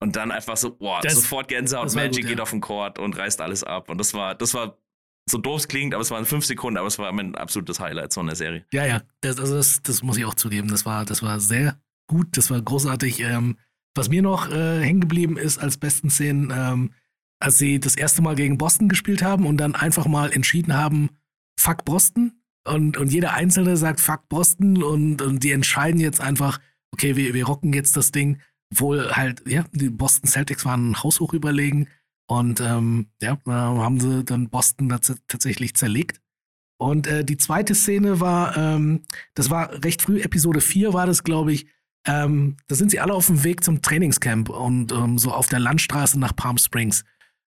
[0.02, 2.43] Und dann einfach so, boah, Das- sofort Gänsehaut, Magic gut, geht ja.
[2.43, 3.89] auf den Court und reißt alles ab.
[3.89, 4.78] Und das war, das war
[5.30, 8.12] so doof es klingt, aber es waren fünf Sekunden, aber es war mein absolutes Highlight
[8.12, 8.65] so einer Serie.
[8.73, 10.67] Ja, ja, das, also das, das muss ich auch zugeben.
[10.67, 13.21] Das war, das war sehr gut, das war großartig.
[13.21, 13.58] Ähm,
[13.95, 16.93] was mir noch äh, hängen geblieben ist als besten Szenen, ähm,
[17.39, 21.10] als sie das erste Mal gegen Boston gespielt haben und dann einfach mal entschieden haben,
[21.58, 22.42] fuck Boston.
[22.65, 26.60] Und, und jeder Einzelne sagt fuck Boston und, und die entscheiden jetzt einfach,
[26.91, 28.39] okay, wir, wir rocken jetzt das Ding.
[28.71, 31.88] Obwohl halt, ja, die Boston Celtics waren haushoch überlegen.
[32.28, 36.21] Und ähm, ja, haben sie dann Boston tats tatsächlich zerlegt.
[36.78, 39.04] Und äh, die zweite Szene war, ähm,
[39.36, 41.67] das war recht früh, Episode 4 war das, glaube ich.
[42.06, 45.60] Ähm, da sind sie alle auf dem Weg zum Trainingscamp und ähm, so auf der
[45.60, 47.06] Landstraße nach Palm Springs.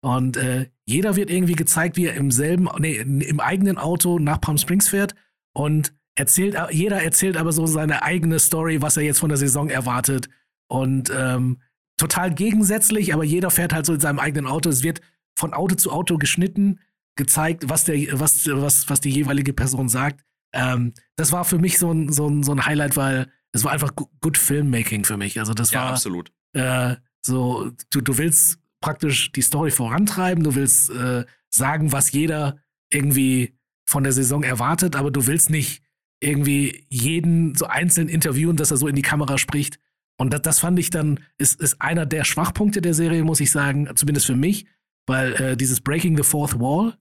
[0.03, 4.41] Und äh, jeder wird irgendwie gezeigt, wie er im selben, nee, im eigenen Auto nach
[4.41, 5.15] Palm Springs fährt
[5.53, 9.69] und erzählt, jeder erzählt aber so seine eigene Story, was er jetzt von der Saison
[9.69, 10.29] erwartet.
[10.69, 11.61] Und ähm,
[11.99, 14.71] total gegensätzlich, aber jeder fährt halt so in seinem eigenen Auto.
[14.71, 15.01] Es wird
[15.39, 16.81] von Auto zu Auto geschnitten,
[17.17, 20.25] gezeigt, was, der, was, was, was die jeweilige Person sagt.
[20.55, 23.73] Ähm, das war für mich so ein, so ein, so ein Highlight, weil es war
[23.73, 25.39] einfach good Filmmaking für mich.
[25.39, 26.33] Also das Ja, war absolut.
[26.55, 32.59] äh, so, du, du willst praktisch die Story vorantreiben, du willst äh, sagen, was jeder
[32.91, 33.55] irgendwie
[33.87, 35.83] von der Saison erwartet, aber du willst nicht
[36.21, 39.79] irgendwie jeden so einzeln interviewen, dass er so in die Kamera spricht.
[40.19, 43.51] Und das, das fand ich dann, ist, ist einer der Schwachpunkte der Serie, muss ich
[43.51, 44.67] sagen, zumindest für mich,
[45.07, 46.97] weil äh, dieses Breaking the Fourth Wall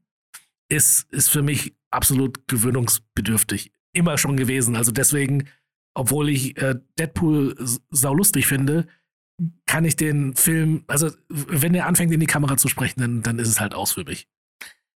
[0.70, 3.72] ist, ist für mich absolut gewöhnungsbedürftig.
[3.94, 4.76] Immer schon gewesen.
[4.76, 5.48] Also deswegen,
[5.94, 7.56] obwohl ich äh, Deadpool
[7.89, 8.88] saulustig finde,
[9.65, 13.39] kann ich den Film, also wenn er anfängt in die Kamera zu sprechen, dann, dann
[13.39, 14.28] ist es halt aus für mich.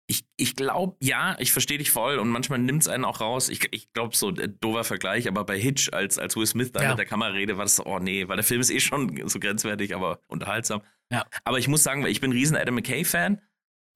[0.07, 3.49] Ich, ich glaube, ja, ich verstehe dich voll und manchmal nimmt es einen auch raus.
[3.49, 6.83] Ich, ich glaube, so äh, doofer Vergleich, aber bei Hitch, als, als Will Smith da
[6.83, 6.89] Ja.
[6.91, 9.29] mit der Kamera redet, war das so, oh nee, weil der Film ist eh schon
[9.29, 10.83] so grenzwertig, aber unterhaltsam.
[11.13, 11.25] Ja.
[11.45, 13.41] Aber ich muss sagen, ich bin ein riesen Adam McKay-Fan.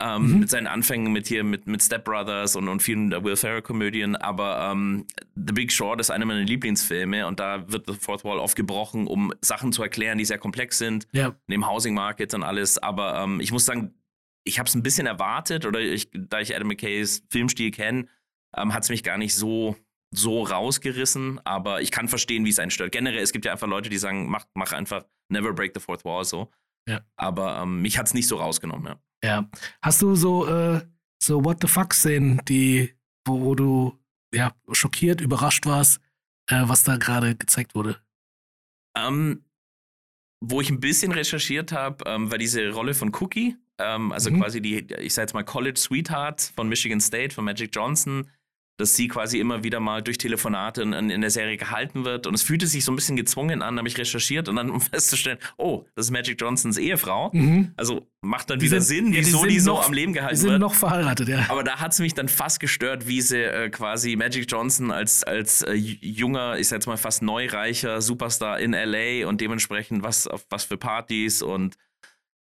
[0.01, 0.41] Ähm, Mhm.
[0.41, 4.17] Mit seinen Anfängen mit hier, mit, mit Step Brothers und, und vielen der Will Ferrell-Komödien.
[4.17, 8.39] Aber ähm, The Big Short ist einer meiner Lieblingsfilme und da wird The Fourth Wall
[8.39, 12.43] oft gebrochen, um Sachen zu erklären, die sehr komplex sind Ja, dem Housing Market und
[12.43, 12.77] alles.
[12.79, 13.95] Aber ähm, ich muss sagen,
[14.45, 18.07] ich habe es ein bisschen erwartet oder ich, da ich Adam McKays Filmstil kenne,
[18.57, 19.77] ähm, hat es mich gar nicht so
[20.17, 21.41] so rausgerissen.
[21.45, 22.93] Aber ich kann verstehen, wie es einen stört.
[22.93, 26.05] Generell, es gibt ja einfach Leute, die sagen, mach, mach einfach Never Break the Fourth
[26.05, 26.51] Wall so.
[26.89, 27.01] Ja.
[27.17, 28.87] Aber ähm, mich hat es nicht so rausgenommen.
[28.87, 29.29] Ja.
[29.29, 29.51] ja.
[29.83, 30.81] Hast du so, äh,
[31.23, 32.95] so What the fuck-Szenen, die,
[33.27, 33.99] wo, wo du
[34.35, 36.01] ja, schockiert, überrascht warst,
[36.51, 38.01] äh, was da gerade gezeigt wurde?
[38.97, 39.45] Ähm,
[40.41, 44.41] wo ich ein bisschen recherchiert habe, ähm, war diese Rolle von Cookie, ähm, also Mhm.
[44.41, 48.31] quasi die, ich sag jetzt mal College Sweetheart von Michigan State, von Magic Johnson,
[48.77, 52.27] dass sie quasi immer wieder mal durch Telefonate in, in der Serie gehalten wird.
[52.27, 54.81] Und es fühlte sich so ein bisschen gezwungen an, habe ich recherchiert und dann um
[54.81, 57.31] festzustellen, oh, das ist Magic Johnsons Ehefrau.
[57.33, 57.73] Mhm.
[57.77, 59.93] Also macht dann Die wieder sind- Sinn, ja, die wieso sind die, so noch- am
[59.93, 60.61] Leben Die gehalten sind wird.
[60.61, 61.45] noch verheiratet, ja.
[61.49, 65.23] Aber da hat es mich dann fast gestört, wie sie äh, quasi Magic Johnson als,
[65.25, 70.27] als äh, junger, ich sag jetzt mal fast neureicher Superstar in LA und dementsprechend was
[70.27, 71.77] auf was für Partys und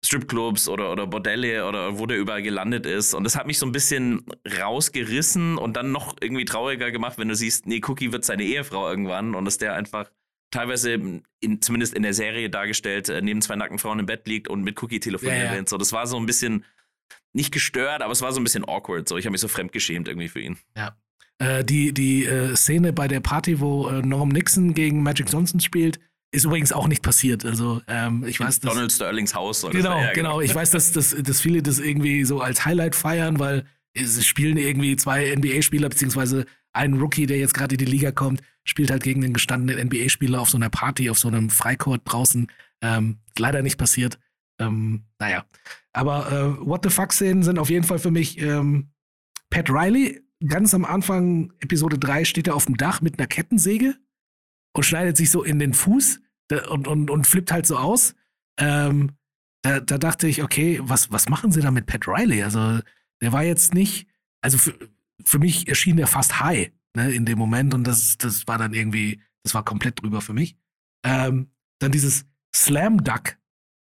[0.05, 3.15] Stripclubs oder, oder Bordelle oder wo der überall gelandet ist.
[3.15, 4.25] Und das hat mich so ein bisschen
[4.61, 8.89] rausgerissen und dann noch irgendwie trauriger gemacht, wenn du siehst, nee, Cookie wird seine Ehefrau
[8.89, 10.11] irgendwann und dass der einfach
[10.51, 10.93] teilweise,
[11.41, 14.63] in, zumindest in der Serie dargestellt, äh, neben zwei nackten Frauen im Bett liegt und
[14.63, 15.59] mit Cookie telefonieren Ja, ja.
[15.59, 15.67] will.
[15.67, 16.65] So, das war so ein bisschen
[17.33, 19.09] nicht gestört, aber es war so ein bisschen awkward.
[19.09, 20.59] So, ich habe mich so fremdgeschämt irgendwie für ihn.
[20.77, 20.97] Ja.
[21.39, 25.59] Äh, die die äh, Szene bei der Party, wo äh, Norm Nixon gegen Magic Johnson
[25.59, 25.99] spielt,
[26.35, 27.45] ist übrigens auch nicht passiert.
[27.45, 29.61] Also ähm, ich weiß, dass, Donald Sterlings Haus.
[29.61, 30.01] das Genau.
[30.01, 30.41] Ja, genau.
[30.41, 34.57] Ich weiß, dass, dass, dass viele das irgendwie so als Highlight feiern, weil es spielen
[34.57, 39.05] irgendwie zwei NBA-Spieler, beziehungsweise ein Rookie, der jetzt gerade in die Liga kommt, spielt halt
[39.05, 42.49] gegen den gestandenen NBA-Spieler auf so einer Party, auf so einem Freicourt draußen.
[42.83, 44.19] Ähm, leider nicht passiert.
[44.59, 45.45] Ähm, naja.
[45.93, 48.91] Aber äh, What the Fuck-Szenen sind auf jeden Fall für mich ähm,
[49.51, 50.21] Pat Riley.
[50.47, 53.97] Ganz am Anfang, Episode 3, steht er auf dem Dach mit einer Kettensäge
[54.75, 56.21] und schneidet sich so in den Fuß
[56.69, 58.15] und, und, und flippt halt so aus.
[58.59, 59.13] Ähm,
[59.63, 62.43] da, da dachte ich, okay, was, was machen sie da mit Pat Riley?
[62.43, 62.81] Also,
[63.23, 64.09] der war jetzt nicht,
[64.43, 64.75] also für,
[65.25, 68.75] für mich erschien der fast high ne, in dem Moment und das, das war dann
[68.75, 70.57] irgendwie, das war komplett drüber für mich.
[71.05, 73.39] Ähm, dann dieses Slam Duck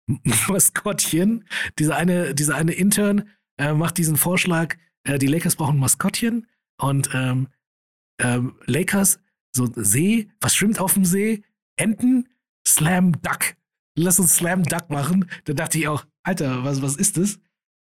[0.47, 1.47] Maskottchen,
[1.79, 6.47] dieser eine, dieser eine Intern äh, macht diesen Vorschlag, äh, die Lakers brauchen ein Maskottchen
[6.77, 7.49] und ähm,
[8.19, 9.19] ähm, Lakers,
[9.51, 11.43] so See, was schwimmt auf dem See?
[11.75, 12.29] Enten,
[12.67, 13.55] Slam Duck.
[13.95, 15.29] Lass uns Slam Duck machen.
[15.45, 17.39] Da dachte ich auch, Alter, was, was ist das?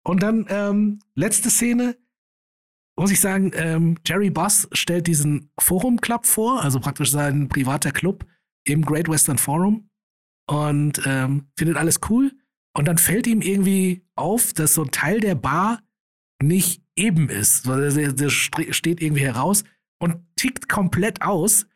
[0.06, 1.96] Und dann ähm, letzte Szene,
[2.96, 7.90] muss ich sagen, ähm, Jerry Buss stellt diesen Forum Club vor, also praktisch sein privater
[7.90, 8.26] Club
[8.64, 9.88] im Great Western Forum
[10.48, 12.32] und ähm, findet alles cool.
[12.76, 15.80] Und dann fällt ihm irgendwie auf, dass so ein Teil der Bar
[16.42, 17.66] nicht eben ist.
[17.66, 19.64] Der, der steht irgendwie heraus
[20.00, 21.66] und tickt komplett aus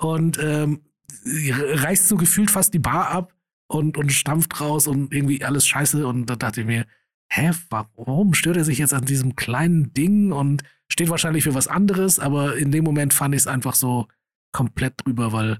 [0.00, 0.82] und ähm,
[1.24, 3.34] reißt so gefühlt fast die Bar ab
[3.68, 6.06] und, und stampft raus und irgendwie alles scheiße.
[6.06, 6.86] Und da dachte ich mir,
[7.30, 11.68] hä, warum stört er sich jetzt an diesem kleinen Ding und steht wahrscheinlich für was
[11.68, 14.08] anderes, aber in dem Moment fand ich es einfach so
[14.52, 15.58] komplett drüber, weil,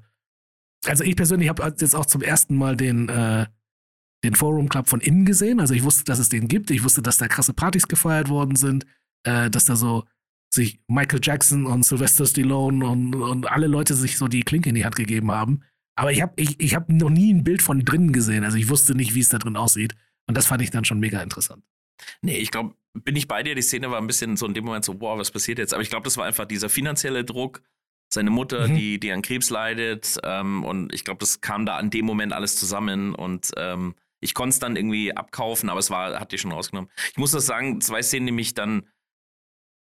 [0.87, 3.47] also ich persönlich habe jetzt auch zum ersten Mal den, äh,
[4.25, 5.61] den Forum Club von innen gesehen.
[5.61, 6.71] Also ich wusste, dass es den gibt.
[6.71, 8.87] Ich wusste, dass da krasse Partys gefeiert worden sind,
[9.25, 10.05] äh, dass da so
[10.51, 14.75] sich Michael Jackson und Sylvester Stallone und, und alle Leute sich so die Klinke in
[14.75, 15.61] die Hand gegeben haben.
[15.97, 18.45] Aber ich habe ich, ich hab noch nie ein Bild von drinnen gesehen.
[18.45, 19.95] Also ich wusste nicht, wie es da drin aussieht.
[20.27, 21.65] Und das fand ich dann schon mega interessant.
[22.23, 23.55] Nee, ich glaube, bin ich bei dir.
[23.55, 25.75] Die Szene war ein bisschen so in dem Moment so, boah, was passiert jetzt?
[25.75, 27.63] Aber ich glaube, das war einfach dieser finanzielle Druck.
[28.13, 28.77] Seine Mutter, Mhm.
[28.77, 30.17] die, die an Krebs leidet.
[30.23, 33.15] Ähm, und ich glaube, das kam da an dem Moment alles zusammen.
[33.15, 36.91] Und ähm, ich konnte es dann irgendwie abkaufen, aber es war, hat die schon rausgenommen.
[37.11, 38.87] Ich muss das sagen, zwei Szenen, die mich dann,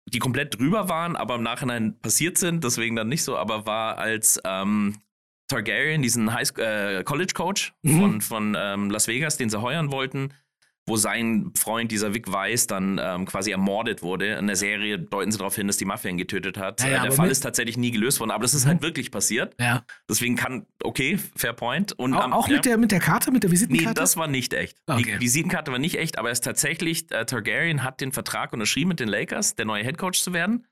[0.09, 3.99] die komplett drüber waren, aber im Nachhinein passiert sind, deswegen dann nicht so, aber war
[3.99, 4.97] als ähm,
[5.49, 8.01] Targaryen, diesen High äh, College Coach Mhm.
[8.01, 10.33] von, von ähm, Las Vegas, den sie heuern wollten,
[10.89, 14.35] wo sein Freund, dieser Vic Weiss, dann ähm, quasi ermordet wurde.
[14.35, 16.81] In der Serie deuten sie darauf hin, dass die Mafia ihn getötet hat.
[16.83, 18.69] Ja, ja, Äh, der Fall ist tatsächlich nie gelöst worden, aber das ist Mhm.
[18.69, 19.55] halt wirklich passiert.
[19.61, 19.85] Ja.
[20.09, 21.93] Deswegen kann, okay, fair point.
[21.99, 23.95] Und Auch, am- auch mit, der, mit der Karte, mit der Nee, Visitenkarte?
[24.01, 24.79] das war nicht echt.
[24.87, 25.03] Okay.
[25.17, 28.89] Die Visitenkarte war nicht echt, aber er ist tatsächlich, äh, Targaryen hat den Vertrag unterschrieben
[28.89, 30.67] mit den Lakers, der neue Headcoach zu werden.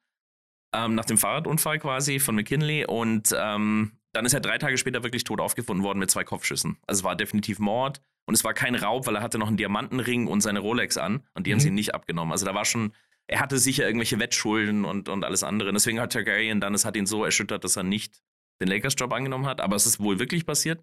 [0.72, 2.85] Ähm, nach dem Fahrradunfall quasi von McKinley.
[2.87, 6.79] Und ähm, dann ist er drei Tage später wirklich tot aufgefunden worden mit zwei Kopfschüssen.
[6.87, 8.00] Also es war definitiv Mord.
[8.26, 11.22] Und es war kein Raub, weil er hatte noch einen Diamantenring und seine Rolex an.
[11.34, 11.60] Und die haben Mhm.
[11.60, 12.32] sie ihm nicht abgenommen.
[12.32, 12.92] Also da war schon,
[13.26, 15.68] er hatte sicher irgendwelche Wettschulden und, und alles andere.
[15.68, 18.22] Und deswegen hat Targaryen dann, es hat ihn so erschüttert, dass er nicht
[18.60, 19.60] den Lakers-Job angenommen hat.
[19.60, 20.82] Aber es ist wohl wirklich passiert.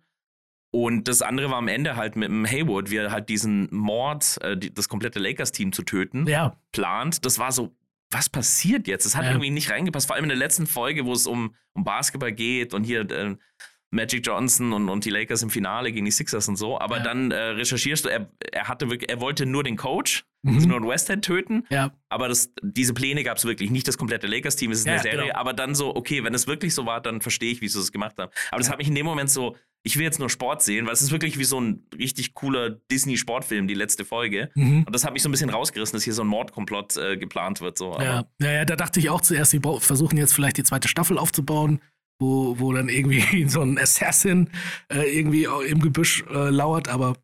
[0.74, 4.38] Und das andere war am Ende halt mit dem Haywood, wie er halt diesen Mord,
[4.42, 6.56] äh, die, das komplette Lakers-Team zu töten, ja.
[6.72, 7.26] plant.
[7.26, 7.76] Das war so,
[8.10, 9.06] was passiert jetzt?
[9.06, 9.32] Das hat Ja.
[9.32, 10.08] irgendwie nicht reingepasst.
[10.08, 13.36] Vor allem in der letzten Folge, wo es um, um Basketball geht und hier äh,
[13.92, 16.80] Magic Johnson und, und die Lakers im Finale gegen die Sixers und so.
[16.80, 17.04] Aber Ja.
[17.04, 20.56] dann äh, recherchierst du, er, er hatte wirklich, er wollte nur den Coach, Mhm.
[20.56, 21.68] also nur Westhead töten.
[21.70, 21.92] Ja.
[22.10, 25.02] Aber das, diese Pläne gab es wirklich, nicht das komplette Lakers-Team, es ist Ja, eine
[25.04, 25.36] Serie, genau.
[25.36, 27.92] aber dann so, okay, wenn es wirklich so war, dann verstehe ich, wie sie das
[27.92, 28.32] gemacht haben.
[28.50, 30.94] Aber das hat mich in dem Moment so, ich will jetzt nur Sport sehen, weil
[30.94, 32.70] es ist wirklich wie so ein richtig cooler
[33.06, 34.50] Disney-Sportfilm, die letzte Folge.
[34.56, 34.84] Mhm.
[34.84, 37.62] Und das hat mich so ein bisschen rausgerissen, dass hier so ein Mordkomplott äh, geplant
[37.62, 37.78] wird.
[37.78, 37.96] So.
[38.00, 41.18] Ja, ja, ja, da dachte ich auch zuerst, sie versuchen jetzt vielleicht die zweite Staffel
[41.18, 41.82] aufzubauen,
[42.22, 44.50] wo, wo dann irgendwie so ein Assassin
[44.90, 47.18] äh, irgendwie im Gebüsch äh, lauert, aber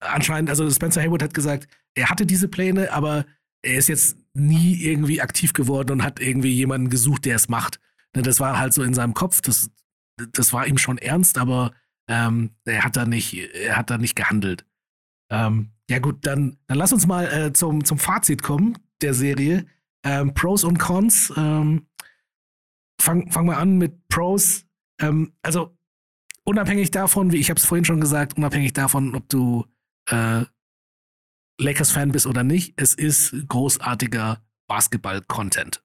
[0.00, 3.24] anscheinend, also Spencer Haywood hat gesagt, er hatte diese Pläne, aber
[3.62, 7.80] er ist jetzt nie irgendwie aktiv geworden und hat irgendwie jemanden gesucht, der es macht.
[8.14, 9.70] Ne, Das war halt so in seinem Kopf, das,
[10.32, 11.72] das war ihm schon ernst, aber
[12.08, 14.66] ähm, er hat da nicht, er hat da nicht gehandelt.
[15.30, 19.66] Ähm, ja gut, dann, dann lass uns mal äh, zum, zum Fazit kommen der Serie.
[20.04, 21.32] Ähm, Pros und Cons.
[21.36, 21.86] Ähm,
[23.00, 24.66] fang, fang mal an mit Pros.
[25.00, 25.76] Ähm, also
[26.44, 29.66] unabhängig davon, wie ich habe es vorhin schon gesagt, unabhängig davon, ob du
[30.10, 30.44] äh,
[31.58, 35.82] Lakers-Fan bist oder nicht, es ist großartiger Basketball-Content.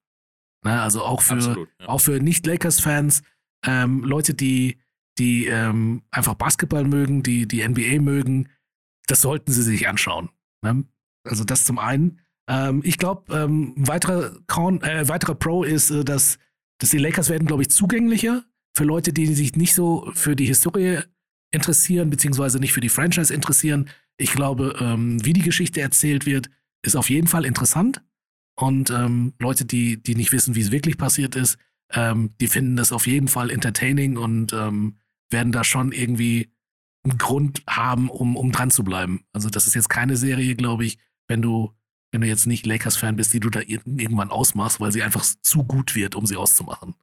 [0.63, 1.87] Ne, also auch für, Absolut, ja.
[1.87, 3.23] auch für Nicht-Lakers-Fans,
[3.65, 4.79] ähm, Leute, die,
[5.17, 8.49] die ähm, einfach Basketball mögen, die die NBA mögen,
[9.07, 10.29] das sollten sie sich anschauen.
[10.63, 10.85] Ne?
[11.27, 12.19] Also das zum einen.
[12.47, 16.37] Ähm, ich glaube, ähm, weiterer, Con, äh, weiterer Pro ist, äh, dass,
[16.81, 18.43] dass die Lakers werden, glaube ich, zugänglicher
[18.75, 20.99] für Leute, die sich nicht so für die Historie
[21.51, 23.87] interessieren, beziehungsweise nicht für die Franchise interessieren.
[24.17, 26.49] Ich glaube, ähm, wie die Geschichte erzählt wird,
[26.81, 28.01] ist auf jeden Fall interessant.
[28.55, 31.59] Und ähm, Leute, die, die nicht wissen, wie es wirklich passiert ist,
[31.91, 34.97] ähm, die finden das auf jeden Fall entertaining und ähm,
[35.29, 36.51] werden da schon irgendwie
[37.03, 39.23] einen Grund haben, um, um dran zu bleiben.
[39.33, 41.73] Also das ist jetzt keine Serie, glaube ich, wenn du,
[42.11, 45.63] wenn du jetzt nicht Lakers-Fan bist, die du da irgendwann ausmachst, weil sie einfach zu
[45.63, 46.95] gut wird, um sie auszumachen.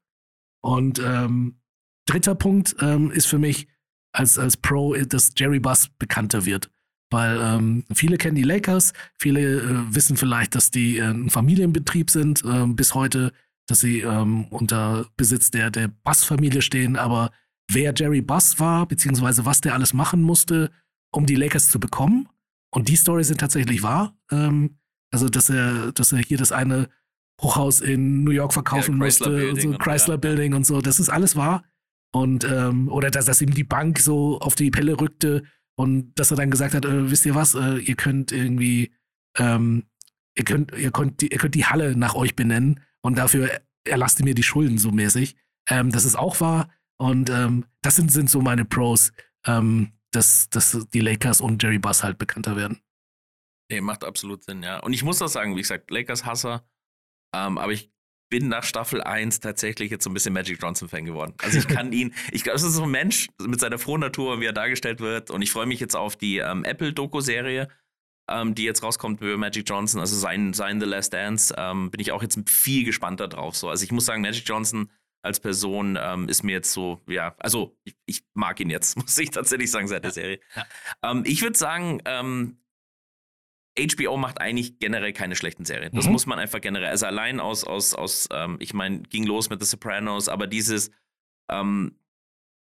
[0.60, 1.60] Und ähm,
[2.06, 3.68] dritter Punkt ähm, ist für mich
[4.12, 6.70] als, als Pro, dass Jerry Buss bekannter wird.
[7.10, 12.10] Weil ähm, viele kennen die Lakers, viele äh, wissen vielleicht, dass die äh, ein Familienbetrieb
[12.10, 13.32] sind äh, bis heute,
[13.66, 17.30] dass sie ähm, unter Besitz der, der Buss-Familie stehen, aber
[17.70, 20.70] wer Jerry Buss war, beziehungsweise was der alles machen musste,
[21.12, 22.28] um die Lakers zu bekommen.
[22.70, 24.14] Und die Story sind tatsächlich wahr.
[24.30, 24.78] Ähm,
[25.10, 26.88] also, dass er, dass er hier das eine
[27.40, 30.18] Hochhaus in New York verkaufen Ja, musste, Chrysler und so Building und- Chrysler ja.
[30.18, 31.64] Building und so, das ist alles wahr.
[32.12, 35.42] Und ähm, oder dass, dass ihm die Bank so auf die Pelle rückte
[35.76, 38.92] und dass er dann gesagt hat, äh, wisst ihr was, äh, ihr könnt irgendwie,
[39.36, 39.84] ähm,
[40.36, 43.50] ihr könnt, ihr könnt, die, ihr könnt die Halle nach euch benennen und dafür
[43.84, 45.36] erlasst ihr mir die Schulden so mäßig.
[45.68, 46.70] Ähm, das ist auch wahr.
[46.96, 49.12] Und ähm, das sind, sind so meine Pros,
[49.46, 52.80] ähm, dass, dass die Lakers und Jerry Buss halt bekannter werden.
[53.70, 54.78] Nee, macht absolut Sinn, ja.
[54.81, 56.66] Und ich muss auch sagen, wie gesagt, Lakers-Hasser,
[57.35, 57.90] ähm, aber ich
[58.31, 61.35] bin nach Staffel 1 tatsächlich jetzt so ein bisschen Magic Johnson-Fan geworden.
[61.42, 64.40] Also ich kann ihn, ich glaube, es ist so ein Mensch mit seiner frohen Natur,
[64.40, 65.31] wie er dargestellt wird.
[65.31, 67.68] Und ich freue mich jetzt auf die ähm, Apple-Doku-Serie,
[68.31, 71.54] ähm, die jetzt rauskommt über Magic Johnson, also sein, sein The Last Dance.
[71.57, 73.57] Ähm, bin ich auch jetzt viel gespannter drauf.
[73.57, 73.70] So.
[73.70, 74.90] Also ich muss sagen, Magic Johnson
[75.22, 79.16] als Person ähm, ist mir jetzt so, ja, also ich, ich mag ihn jetzt, muss
[79.18, 80.40] ich tatsächlich sagen, seit der Serie.
[80.54, 80.66] ja.
[81.02, 82.59] Ähm, ich würde sagen, ähm,
[83.78, 85.92] HBO macht eigentlich generell keine schlechten Serien.
[85.94, 86.12] Das Mhm.
[86.12, 86.88] muss man einfach generell.
[86.88, 90.90] Also allein aus, aus, aus ähm, ich meine, ging los mit The Sopranos, aber dieses,
[91.50, 91.96] ähm,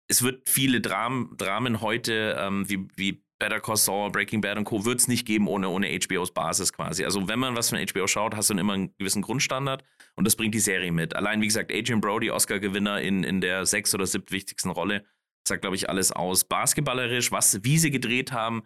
[0.09, 4.64] es wird viele Dram Dramen heute, ähm, wie, wie Better Call Saul, Breaking Bad und
[4.64, 7.05] Co., wird es nicht geben ohne, ohne HBOs Basis quasi.
[7.05, 10.24] Also wenn man was von HBO schaut, hast du dann immer einen gewissen Grundstandard und
[10.26, 11.14] das bringt die Serie mit.
[11.14, 15.05] Allein, wie gesagt, Adrian Brody, Oscar-Gewinner in, in der sechs- oder siebtwichtigsten Rolle,
[15.46, 16.44] sagt, glaube ich, alles aus.
[16.44, 18.62] Basketballerisch, was, wie sie gedreht haben,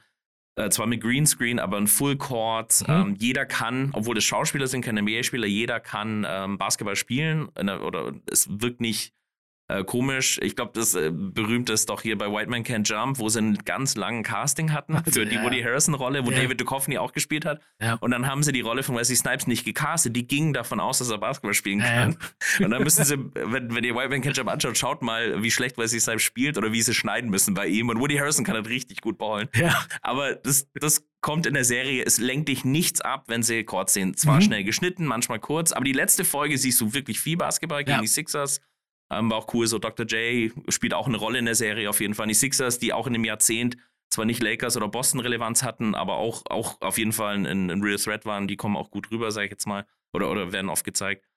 [0.56, 2.82] äh, zwar mit Greenscreen, aber ein Full Court.
[2.86, 2.94] Mhm.
[2.94, 7.48] Ähm, jeder kann, obwohl das Schauspieler sind, keine NBA-Spieler, jeder kann ähm, Basketball spielen.
[7.58, 9.14] Der, oder es wirkt nicht
[9.78, 10.38] äh, komisch.
[10.42, 13.38] Ich glaube, das äh, berühmt ist doch hier bei White Man Can't Jump, wo sie
[13.38, 15.42] einen ganz langen Casting hatten Also, für die ja.
[15.44, 16.42] Woody Harrison-Rolle, wo Ja.
[16.42, 17.60] David Duchovny auch gespielt hat.
[17.80, 17.94] Ja.
[18.00, 20.14] Und dann haben sie die Rolle von Wesley Snipes nicht gecastet.
[20.16, 22.16] Die gingen davon aus, dass er Basketball spielen kann.
[22.58, 25.50] Und dann müssen sie, wenn, wenn ihr White Man Can't Jump anschaut, schaut mal, wie
[25.50, 27.88] schlecht Wesley Snipes spielt oder wie sie schneiden müssen bei ihm.
[27.88, 29.48] Und Woody Harrison kann das richtig gut ballen.
[30.02, 32.02] Aber das, das kommt in der Serie.
[32.04, 34.16] Es lenkt dich nichts ab, wenn sie kurz sehen.
[34.16, 34.40] Zwar Mhm.
[34.42, 38.06] schnell geschnitten, manchmal kurz, aber die letzte Folge siehst du wirklich viel Basketball gegen die
[38.06, 38.60] Sixers.
[39.10, 40.06] Ähm, war auch cool, so Dr.
[40.06, 42.28] J spielt auch eine Rolle in der Serie auf jeden Fall.
[42.28, 43.76] Die Sixers, die auch in dem Jahrzehnt
[44.10, 47.82] zwar nicht Lakers oder Boston Relevanz hatten, aber auch, auch auf jeden Fall ein, ein
[47.82, 49.86] Real Threat waren, die kommen auch gut rüber, sag ich jetzt mal.
[50.12, 51.28] Oder, oder werden oft gezeigt.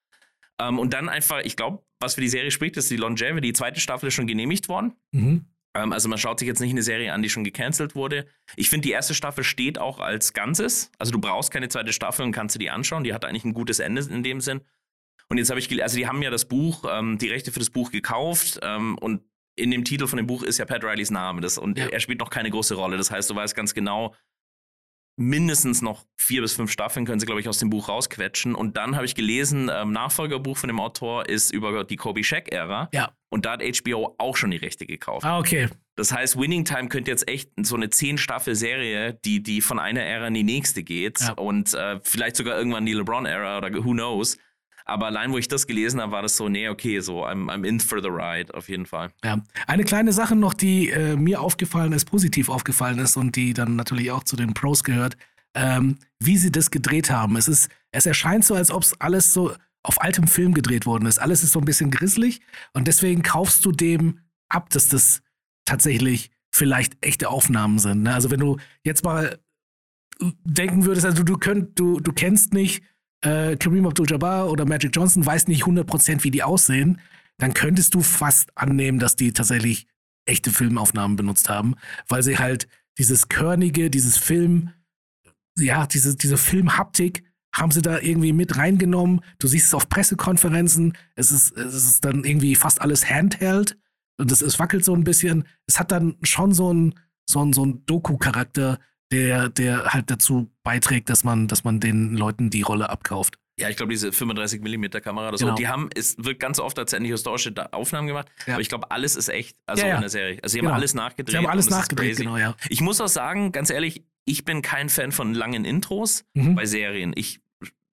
[0.60, 3.48] Ähm, und dann einfach, ich glaube, was für die Serie spricht, ist die Longevity.
[3.48, 4.94] Die zweite Staffel ist schon genehmigt worden.
[5.12, 5.46] Mhm.
[5.76, 8.26] Ähm, also man schaut sich jetzt nicht eine Serie an, die schon gecancelt wurde.
[8.56, 10.92] Ich finde, die erste Staffel steht auch als Ganzes.
[10.98, 13.04] Also du brauchst keine zweite Staffel und kannst dir die anschauen.
[13.04, 14.62] Die hat eigentlich ein gutes Ende in dem Sinn.
[15.30, 17.70] Und jetzt habe ich, also die haben ja das Buch, ähm, die Rechte für das
[17.70, 19.22] Buch gekauft ähm, und
[19.56, 21.40] in dem Titel von dem Buch ist ja Pat Rileys Name.
[21.42, 21.88] Das, und Ja.
[21.88, 22.98] er spielt noch keine große Rolle.
[22.98, 24.16] Das heißt, du weißt ganz genau,
[25.16, 28.56] mindestens noch vier bis fünf Staffeln können sie, glaube ich, aus dem Buch rausquetschen.
[28.56, 32.90] Und dann habe ich gelesen, ähm, Nachfolgerbuch von dem Autor ist über die Kobe Shaq-Ära.
[32.94, 33.12] Ja.
[33.30, 35.24] Und da hat HBO auch schon die Rechte gekauft.
[35.26, 35.70] Ah, okay.
[35.96, 40.28] Das heißt, Winning Time könnte jetzt echt so eine zehn-Staffel-Serie, die, die von einer Ära
[40.28, 41.34] in die nächste geht Ja.
[41.34, 44.38] und äh, vielleicht sogar irgendwann die LeBron-Ära oder who knows.
[44.86, 47.66] Aber allein, wo ich das gelesen habe, war das so, nee, okay, so, I'm, I'm
[47.66, 49.12] in for the ride, auf jeden Fall.
[49.24, 49.42] Ja.
[49.68, 53.76] Eine kleine Sache noch, die äh, mir aufgefallen ist, positiv aufgefallen ist und die dann
[53.76, 55.18] natürlich auch zu den Pros gehört,
[55.56, 57.38] ähm, wie sie das gedreht haben.
[57.38, 61.06] Es ist, es erscheint so, als ob es alles so auf altem Film gedreht worden
[61.06, 61.20] ist.
[61.20, 62.42] Alles ist so ein bisschen grisselig
[62.74, 64.20] und deswegen kaufst du dem
[64.50, 65.22] ab, dass das
[65.66, 68.04] tatsächlich vielleicht echte Aufnahmen sind.
[68.04, 68.14] Ne?
[68.14, 69.40] Also wenn du jetzt mal
[70.44, 72.84] denken würdest, also du, könnt, du, du kennst nicht
[73.24, 77.00] äh, Kareem Abdul-Jabbar oder Magic Johnson, weißt nicht 100% wie die aussehen,
[77.38, 79.88] dann könntest du fast annehmen, dass die tatsächlich
[80.26, 81.76] echte Filmaufnahmen benutzt haben,
[82.08, 82.68] weil sie halt
[82.98, 84.70] dieses Körnige, dieses Film,
[85.58, 89.22] ja, diese, diese Filmhaptik haben sie da irgendwie mit reingenommen.
[89.40, 93.78] Du siehst es auf Pressekonferenzen, es ist, es ist dann irgendwie fast alles Handheld
[94.18, 95.46] und es, es wackelt so ein bisschen.
[95.68, 96.94] Es hat dann schon so einen
[97.26, 98.80] so einen, so einen Doku-Charakter,
[99.14, 103.38] der, der halt dazu beiträgt, dass man, dass man den Leuten die Rolle abkauft.
[103.60, 105.56] Ja, ich glaube, diese 35 mm Kamera oder so, Genau.
[105.56, 108.54] die haben, es wird ganz oft als endlich historische Aufnahmen gemacht, Ja.
[108.56, 109.96] aber ich glaube, alles ist echt, also Ja, ja.
[109.96, 110.40] in der Serie.
[110.42, 110.72] Also sie Genau.
[110.72, 111.32] haben alles nachgedreht.
[111.32, 112.56] Sie haben alles nachgedreht, genau, ja.
[112.70, 116.56] Ich muss auch sagen, ganz ehrlich, ich bin kein Fan von langen Intros Mhm.
[116.56, 117.14] bei Serien.
[117.16, 117.42] Ich,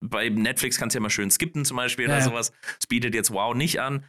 [0.03, 2.51] bei Netflix kannst du ja mal schön skippen zum Beispiel oder sowas.
[2.79, 4.03] Das bietet jetzt Wow nicht an.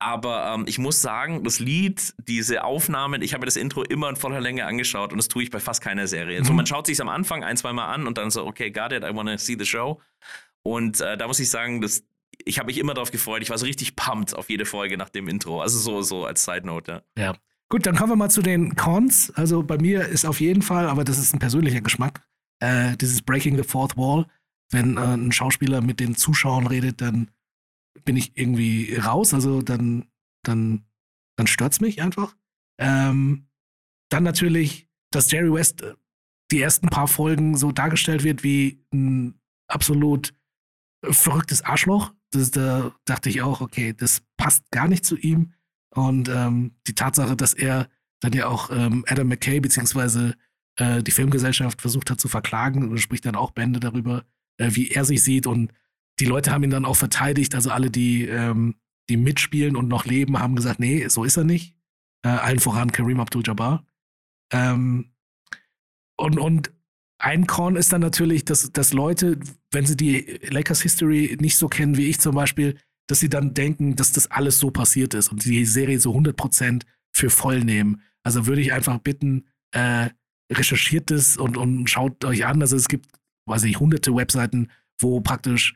[0.00, 4.08] Aber ähm, ich muss sagen, das Lied, diese Aufnahmen, ich habe mir das Intro immer
[4.08, 6.44] in voller Länge angeschaut und das tue ich bei fast keiner Serie.
[6.44, 6.56] So, Mhm.
[6.58, 9.02] man schaut sich am Anfang ein, zwei Mal an und dann so, okay, got it,
[9.02, 10.00] I wanna see the show.
[10.62, 12.04] Und äh, da muss ich sagen, das,
[12.44, 13.42] ich habe mich immer darauf gefreut.
[13.42, 15.60] Ich war so richtig pumped auf jede Folge nach dem Intro.
[15.62, 17.24] Also so, so als Side Note, ja.
[17.24, 17.34] Ja.
[17.68, 19.30] Gut, dann kommen wir mal zu den Cons.
[19.34, 22.22] Also bei mir ist auf jeden Fall, aber das ist ein persönlicher Geschmack,
[22.60, 24.26] äh, dieses Breaking the Fourth Wall.
[24.70, 27.30] Wenn äh, ein Schauspieler mit den Zuschauern redet, dann
[28.04, 29.34] bin ich irgendwie raus.
[29.34, 30.06] Also dann,
[30.44, 30.84] dann,
[31.36, 32.36] dann stört's mich einfach.
[32.78, 33.48] Ähm,
[34.10, 35.94] dann natürlich, dass Jerry West äh,
[36.50, 39.38] die ersten paar Folgen so dargestellt wird wie ein
[39.68, 40.32] absolut
[41.04, 42.12] verrücktes Arschloch.
[42.30, 45.52] Das, da dachte ich auch, okay, das passt gar nicht zu ihm.
[45.94, 47.88] Und ähm, die Tatsache, dass er
[48.20, 50.34] dann ja auch ähm, Adam McKay beziehungsweise
[50.76, 54.24] äh, die Filmgesellschaft versucht hat zu verklagen spricht dann auch Bände darüber,
[54.58, 55.46] äh, wie er sich sieht.
[55.46, 55.72] Und
[56.20, 57.54] die Leute haben ihn dann auch verteidigt.
[57.54, 58.74] Also alle, die, ähm,
[59.08, 61.76] die mitspielen und noch leben, haben gesagt, nee, so ist er nicht.
[62.24, 63.86] Äh, allen voran Kareem Abdul-Jabbar.
[64.52, 65.12] Ähm,
[66.16, 66.72] und, und
[67.18, 69.38] ein Korn ist dann natürlich, dass, dass Leute,
[69.72, 73.54] wenn sie die Lakers History nicht so kennen wie ich zum Beispiel, dass sie dann
[73.54, 78.02] denken, dass das alles so passiert ist und die Serie so 100% für voll nehmen.
[78.22, 80.10] Also würde ich einfach bitten, äh,
[80.52, 82.60] recherchiert es und, und schaut euch an.
[82.60, 83.08] Also es gibt,
[83.46, 84.68] weiß ich, hunderte Webseiten,
[85.00, 85.74] wo praktisch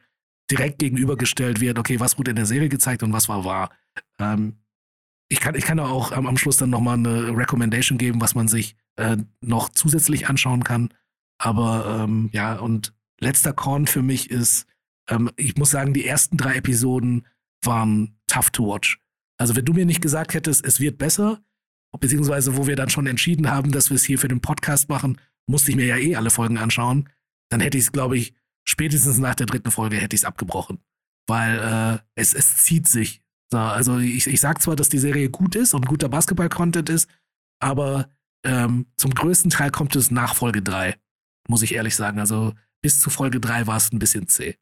[0.53, 3.71] direkt gegenübergestellt wird, okay, was wurde in der Serie gezeigt und was war wahr.
[4.19, 4.59] Ähm,
[5.29, 8.49] ich kann, ich kann auch am, am Schluss dann nochmal eine Recommendation geben, was man
[8.49, 10.91] sich äh, noch zusätzlich anschauen kann.
[11.39, 14.67] Aber ähm, ja, und letzter Korn für mich ist,
[15.09, 17.27] ähm, ich muss sagen, die ersten drei Episoden
[17.65, 18.99] waren tough to watch.
[19.39, 21.43] Also wenn du mir nicht gesagt hättest, es wird besser,
[21.99, 25.19] beziehungsweise wo wir dann schon entschieden haben, dass wir es hier für den Podcast machen,
[25.47, 27.09] musste ich mir ja eh alle Folgen anschauen,
[27.49, 28.35] dann hätte ich es, glaube ich,
[28.65, 30.83] spätestens nach der dritten Folge hätte ich es abgebrochen.
[31.29, 33.23] Weil äh, es, es zieht sich.
[33.53, 37.09] So, also ich, ich sag zwar, dass die Serie gut ist und guter Basketball-Content ist,
[37.61, 38.09] aber
[38.45, 40.97] ähm, zum größten Teil kommt es nach Folge 3,
[41.49, 42.19] muss ich ehrlich sagen.
[42.19, 44.57] Also bis zu Folge 3 war es ein bisschen zäh.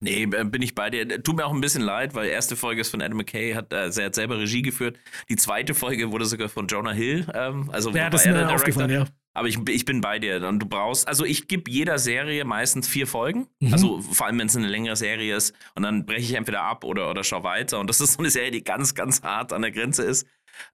[0.00, 1.22] Nee, äh, bin ich bei dir.
[1.22, 3.88] Tut mir auch ein bisschen leid, weil erste Folge ist von Adam McKay, hat, äh,
[3.88, 4.98] er hat selber Regie geführt.
[5.30, 7.26] Die zweite Folge wurde sogar von Jonah Hill.
[7.32, 8.54] Ähm, also Ja, das ist mir Director.
[8.54, 9.06] aufgefallen, ja.
[9.34, 10.46] Aber ich, ich bin bei dir.
[10.48, 13.48] Und du brauchst, also ich gebe jeder Serie meistens vier Folgen.
[13.60, 13.72] Mhm.
[13.72, 15.54] Also vor allem, wenn es eine längere Serie ist.
[15.74, 17.80] Und dann breche ich entweder ab oder, oder schau weiter.
[17.80, 20.26] Und das ist so eine Serie, die ganz, ganz hart an der Grenze ist.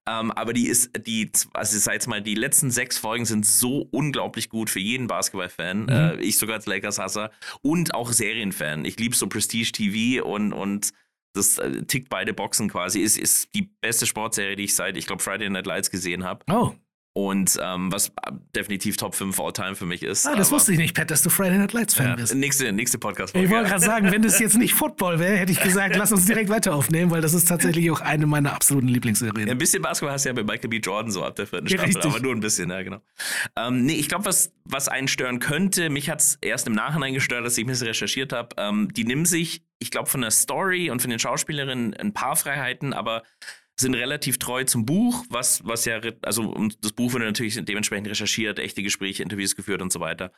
[0.06, 3.46] Ähm, aber die ist, die, also ich sag jetzt mal, die letzten sechs Folgen sind
[3.46, 5.82] so unglaublich gut für jeden Basketball-Fan.
[5.84, 5.88] Mhm.
[5.88, 7.30] Äh, ich sogar als Lakers-Hasser
[7.62, 8.84] und auch Serienfan.
[8.84, 10.92] Ich liebe so Prestige-TV und, und
[11.32, 13.00] das äh, tickt beide Boxen quasi.
[13.00, 16.44] Ist, ist die beste Sportserie, die ich seit, ich glaube, Friday Night Lights gesehen habe.
[16.50, 16.74] Oh,
[17.12, 20.28] Und ähm, was äh, definitiv Top 5 All-Time für mich ist.
[20.28, 22.34] ah, das wusste ich nicht, Pat, dass du Friday Night Lights Fan ja, bist.
[22.36, 25.60] nächste, nächste podcast Ich wollte gerade sagen, wenn das jetzt nicht Football wäre, hätte ich
[25.60, 29.50] gesagt, lass uns direkt weiter aufnehmen, weil das ist tatsächlich auch eine meiner absoluten Lieblingsserien.
[29.50, 30.76] Ein bisschen Basketball hast du ja bei Michael B.
[30.78, 32.10] Jordan so ab der vierten Ja, Staffel, richtig.
[32.12, 33.02] aber nur ein bisschen, ja, genau.
[33.56, 37.12] Ähm, nee, ich glaube, was, was einen stören könnte, mich hat es erst im Nachhinein
[37.12, 38.54] gestört, dass ich ein bisschen recherchiert habe.
[38.56, 42.36] Ähm, die nehmen sich, ich glaube, von der Story und von den Schauspielerinnen ein paar
[42.36, 43.24] Freiheiten, aber
[43.80, 48.58] sind relativ treu zum Buch, was, was ja, also das Buch wurde natürlich dementsprechend recherchiert,
[48.58, 50.32] echte Gespräche, Interviews geführt und so weiter.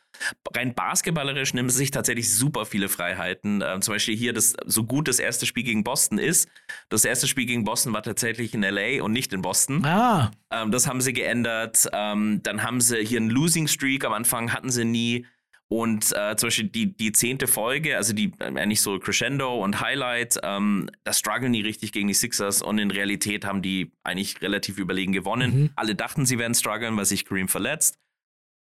[0.55, 3.63] Rein basketballerisch nehmen sie sich tatsächlich super viele Freiheiten.
[3.65, 6.49] Ähm, zum Beispiel hier, das, so gut das erste Spiel gegen Boston ist,
[6.89, 9.83] das erste Spiel gegen Boston war tatsächlich in LA und nicht in Boston.
[9.85, 11.87] Ah, Ähm, das haben sie geändert.
[11.93, 15.25] Ähm, dann haben sie hier einen Losing Streak am Anfang hatten sie nie.
[15.73, 19.81] Und äh, zum Beispiel die, die zehnte Folge, also die äh, eigentlich so Crescendo und
[19.81, 24.39] Highlight, ähm, da strugglen die richtig gegen die Sixers und in Realität haben die eigentlich
[24.43, 25.61] relativ überlegen gewonnen.
[25.61, 25.69] Mhm.
[25.75, 27.97] Alle dachten, sie werden strugglen, weil sich Kareem verletzt.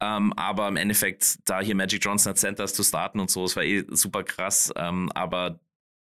[0.01, 3.57] Ähm, aber im Endeffekt, da hier Magic Johnson hat Centers zu starten und so, es
[3.57, 4.71] war eh super krass.
[4.77, 5.59] Ähm, aber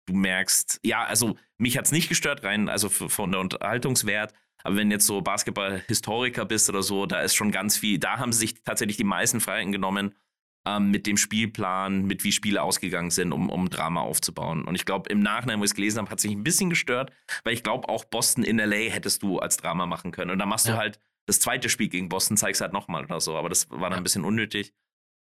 [0.08, 4.34] du merkst, ja, also mich hat es nicht gestört, rein, also von der Unterhaltungswert.
[4.64, 8.34] Aber wenn jetzt so Basketball-Historiker bist oder so, da ist schon ganz viel, da haben
[8.34, 10.16] sie sich tatsächlich die meisten Freiheiten genommen
[10.78, 14.64] ähm, mit dem Spielplan, mit wie Spiele ausgegangen sind, um, um Drama aufzubauen.
[14.66, 17.12] Und ich glaube, im Nachhinein, wo ich es gelesen habe, hat sich ein bisschen gestört,
[17.44, 20.32] weil ich glaube, auch Boston in LA hättest du als Drama machen können.
[20.32, 20.74] Und dann machst Ja.
[20.74, 23.36] du halt das zweite Spiel gegen Boston, zeigst halt nochmal oder so.
[23.38, 24.74] Aber das war dann ein bisschen unnötig.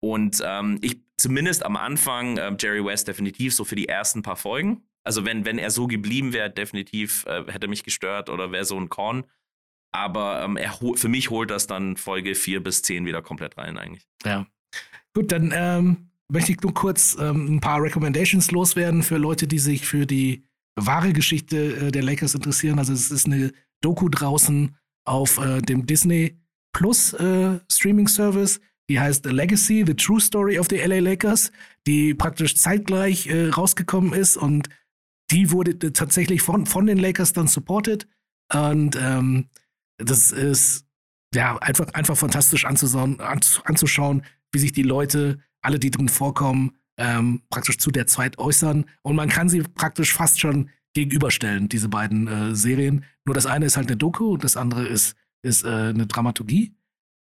[0.03, 4.37] Und ähm, ich, zumindest am Anfang, ähm, Jerry West definitiv so für die ersten paar
[4.37, 4.83] Folgen.
[5.05, 8.79] Also wenn, wenn er so geblieben wäre, definitiv äh, hätte mich gestört oder wäre so
[8.79, 9.25] ein Korn.
[9.95, 13.77] Aber ähm, er, für mich holt das dann Folge 4 bis 10 wieder komplett rein
[13.77, 14.07] eigentlich.
[14.25, 14.47] Ja.
[15.15, 19.59] Gut, dann ähm, möchte ich nur kurz ähm, ein paar Recommendations loswerden für Leute, die
[19.59, 20.45] sich für die
[20.77, 22.79] wahre Geschichte äh, der Lakers interessieren.
[22.79, 23.53] Also es ist eine
[23.83, 26.39] Doku draußen auf äh, dem Disney
[26.73, 28.61] Plus äh, Streaming Service.
[28.89, 31.53] Die heißt The Legacy, The True Story of the LA Lakers,
[31.87, 34.69] die praktisch zeitgleich äh, rausgekommen ist und
[35.31, 38.07] die wurde tatsächlich von, von den Lakers dann supported.
[38.53, 39.49] Und ähm,
[39.99, 40.87] das ist
[41.35, 44.23] ja einfach, einfach fantastisch anzuschauen, anzuschauen,
[44.53, 48.85] wie sich die Leute, alle, die drin vorkommen, ähm, praktisch zu der Zeit äußern.
[49.03, 53.05] Und man kann sie praktisch fast schon gegenüberstellen, diese beiden äh, Serien.
[53.25, 56.75] Nur das eine ist halt eine Doku und das andere ist, ist äh, eine Dramaturgie.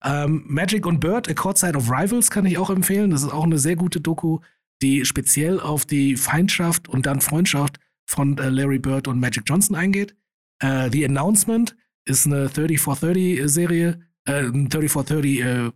[0.04, 3.12] Ähm, Magic und Bird, A Court Side of Rivals kann ich auch empfehlen.
[3.12, 4.40] Das ist auch eine sehr gute Doku,
[4.82, 9.76] die speziell auf die Feindschaft und dann Freundschaft von äh, Larry Bird und Magic Johnson
[9.76, 10.16] eingeht.
[10.60, 11.76] Äh, The Announcement
[12.06, 15.72] ist eine 3430-Serie, äh, 3430 äh,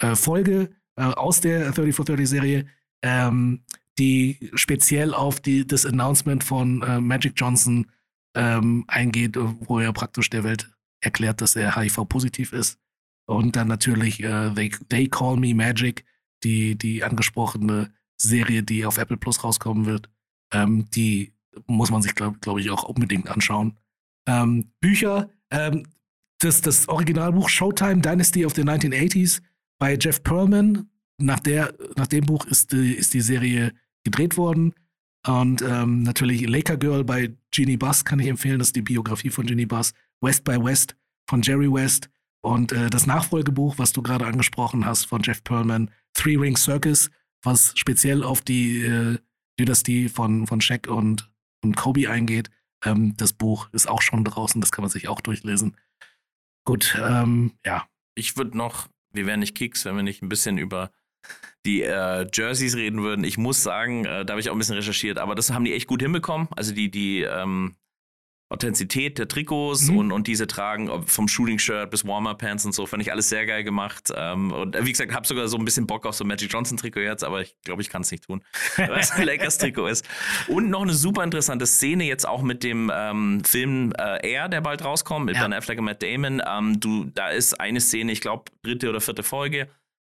[0.00, 2.66] äh, Folge äh, aus der 3430-Serie,
[3.02, 3.62] ähm,
[3.98, 7.86] die speziell auf die, das Announcement von äh, Magic Johnson
[8.34, 10.70] ähm, eingeht, wo er praktisch der Welt
[11.00, 12.78] erklärt, dass er HIV-positiv ist.
[13.26, 16.04] Und dann natürlich äh, They, They Call Me Magic,
[16.42, 20.10] die, die angesprochene Serie, die auf Apple Plus rauskommen wird.
[20.52, 21.34] Ähm, die
[21.66, 23.78] muss man sich, glaube glaub ich, auch unbedingt anschauen.
[24.26, 25.86] Ähm, Bücher, ähm,
[26.40, 29.42] das, das Originalbuch Showtime Dynasty of the 1980s
[29.78, 30.90] bei Jeff Perlman.
[31.20, 33.72] Nach, der, nach dem Buch ist die, ist die Serie
[34.04, 34.74] gedreht worden.
[35.26, 38.58] Und ähm, natürlich Laker Girl bei Jeannie Buss kann ich empfehlen.
[38.58, 39.92] Das ist die Biografie von Jeannie Buss.
[40.20, 40.96] West by West
[41.28, 42.08] von Jerry West.
[42.40, 47.10] Und äh, das Nachfolgebuch, was du gerade angesprochen hast, von Jeff Perlman, Three Ring Circus,
[47.42, 49.18] was speziell auf die äh,
[49.58, 51.30] Dynastie von, von Shaq und,
[51.62, 52.50] und Kobe eingeht.
[52.84, 55.76] Ähm, das Buch ist auch schon draußen, das kann man sich auch durchlesen.
[56.64, 57.86] Gut, ähm, ja.
[58.14, 60.90] Ich würde noch, wir wären nicht Kicks, wenn wir nicht ein bisschen über
[61.66, 63.24] die äh, Jerseys reden würden.
[63.24, 65.74] Ich muss sagen, äh, da habe ich auch ein bisschen recherchiert, aber das haben die
[65.74, 66.48] echt gut hinbekommen.
[66.56, 67.76] Also die, die ähm,
[68.50, 69.98] Authentizität der Trikots mhm.
[69.98, 73.62] und, und diese tragen, vom Shooting-Shirt bis Warmer-Pants und so, fand ich alles sehr geil
[73.62, 74.10] gemacht.
[74.14, 77.00] Ähm, und wie gesagt, habe sogar so ein bisschen Bock auf so ein Magic Johnson-Trikot
[77.00, 78.42] jetzt, aber ich glaube, ich kann es nicht tun,
[78.76, 80.08] weil es ein Lakers-Trikot ist.
[80.48, 84.62] Und noch eine super interessante Szene jetzt auch mit dem ähm, Film äh, Air, der
[84.62, 85.42] bald rauskommt, mit ja.
[85.42, 86.40] Ben Affleck und Matt Damon.
[86.46, 89.68] Ähm, du, da ist eine Szene, ich glaube, dritte oder vierte Folge,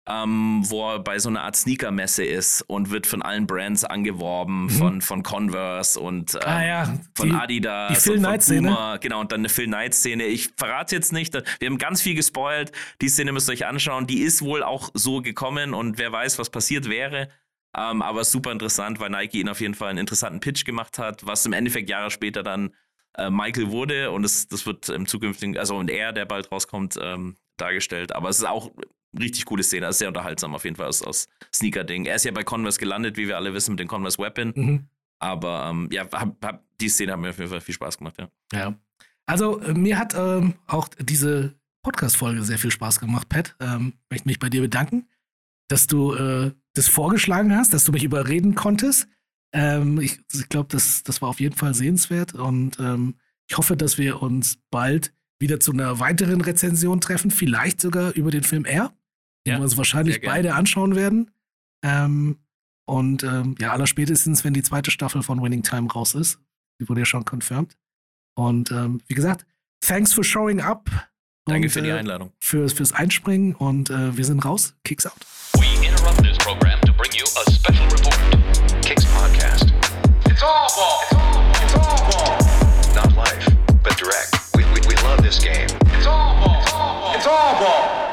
[0.08, 4.64] ähm, wo er bei so einer Art Sneaker-Messe ist und wird von allen Brands angeworben,
[4.64, 4.70] mhm.
[4.70, 6.98] von, von Converse und ähm, ah, ja.
[7.14, 7.92] von die, Adidas.
[7.92, 8.98] Die Phil Knight-Szene.
[9.00, 10.24] Genau, und dann eine Phil Knight-Szene.
[10.26, 12.70] Ich verrate jetzt nicht, wir haben ganz viel gespoilt.
[13.00, 14.06] Die Szene müsst ihr euch anschauen.
[14.06, 17.28] Die ist wohl auch so gekommen und wer weiß, was passiert wäre.
[17.76, 21.26] Ähm, aber super interessant, weil Nike ihn auf jeden Fall einen interessanten Pitch gemacht hat,
[21.26, 22.74] was im Endeffekt Jahre später dann
[23.18, 26.96] äh, Michael wurde und es, das wird im zukünftigen, also und er, der bald rauskommt,
[27.02, 28.14] ähm, dargestellt.
[28.14, 28.70] Aber es ist auch
[29.18, 32.06] richtig coole Szene, also sehr unterhaltsam auf jeden Fall aus, aus Sneaker-Ding.
[32.06, 34.52] Er ist ja bei Converse gelandet, wie wir alle wissen, mit dem Converse Weapon.
[34.54, 34.86] Mhm.
[35.18, 38.16] Aber ähm, ja, hab, hab, die Szene hat mir auf jeden Fall viel Spaß gemacht,
[38.18, 38.28] ja.
[38.52, 38.74] Ja.
[39.26, 43.56] Also äh, mir hat ähm, auch diese Podcast-Folge sehr viel Spaß gemacht, Pat.
[43.60, 45.08] Ähm, möchte mich bei dir bedanken,
[45.68, 49.08] dass du äh, das vorgeschlagen hast, dass du mich überreden konntest.
[49.52, 53.14] Ähm, ich, ich glaube, das, das war auf jeden Fall sehenswert und ähm,
[53.48, 58.30] ich hoffe, dass wir uns bald wieder zu einer weiteren Rezension treffen, vielleicht sogar über
[58.30, 58.92] den Film R
[59.46, 61.30] die ja, wir uns wahrscheinlich beide anschauen werden.
[61.82, 62.38] Ähm,
[62.84, 66.38] und ähm, ja, allerspätestens, wenn die zweite Staffel von Winning Time raus ist.
[66.80, 67.76] Die wurde ja schon confirmed.
[68.34, 69.46] Und ähm, wie gesagt,
[69.80, 70.90] thanks for showing up.
[71.46, 72.28] Danke und, für die äh, Einladung.
[72.28, 74.74] Äh, fürs, fürs Einspringen und äh, wir sind raus.
[74.84, 75.14] Kicks out.
[75.54, 78.18] We interrupt this program to bring you a special report.
[78.82, 79.72] Kicks Podcast.
[80.28, 81.02] It's all ball.
[81.02, 81.54] It's all ball.
[81.62, 82.94] It's all ball.
[82.94, 84.34] Not live, but direct.
[84.56, 85.68] We, we, we love this game.
[85.96, 86.62] It's all ball.
[86.62, 87.14] It's all ball.
[87.14, 88.05] It's all ball.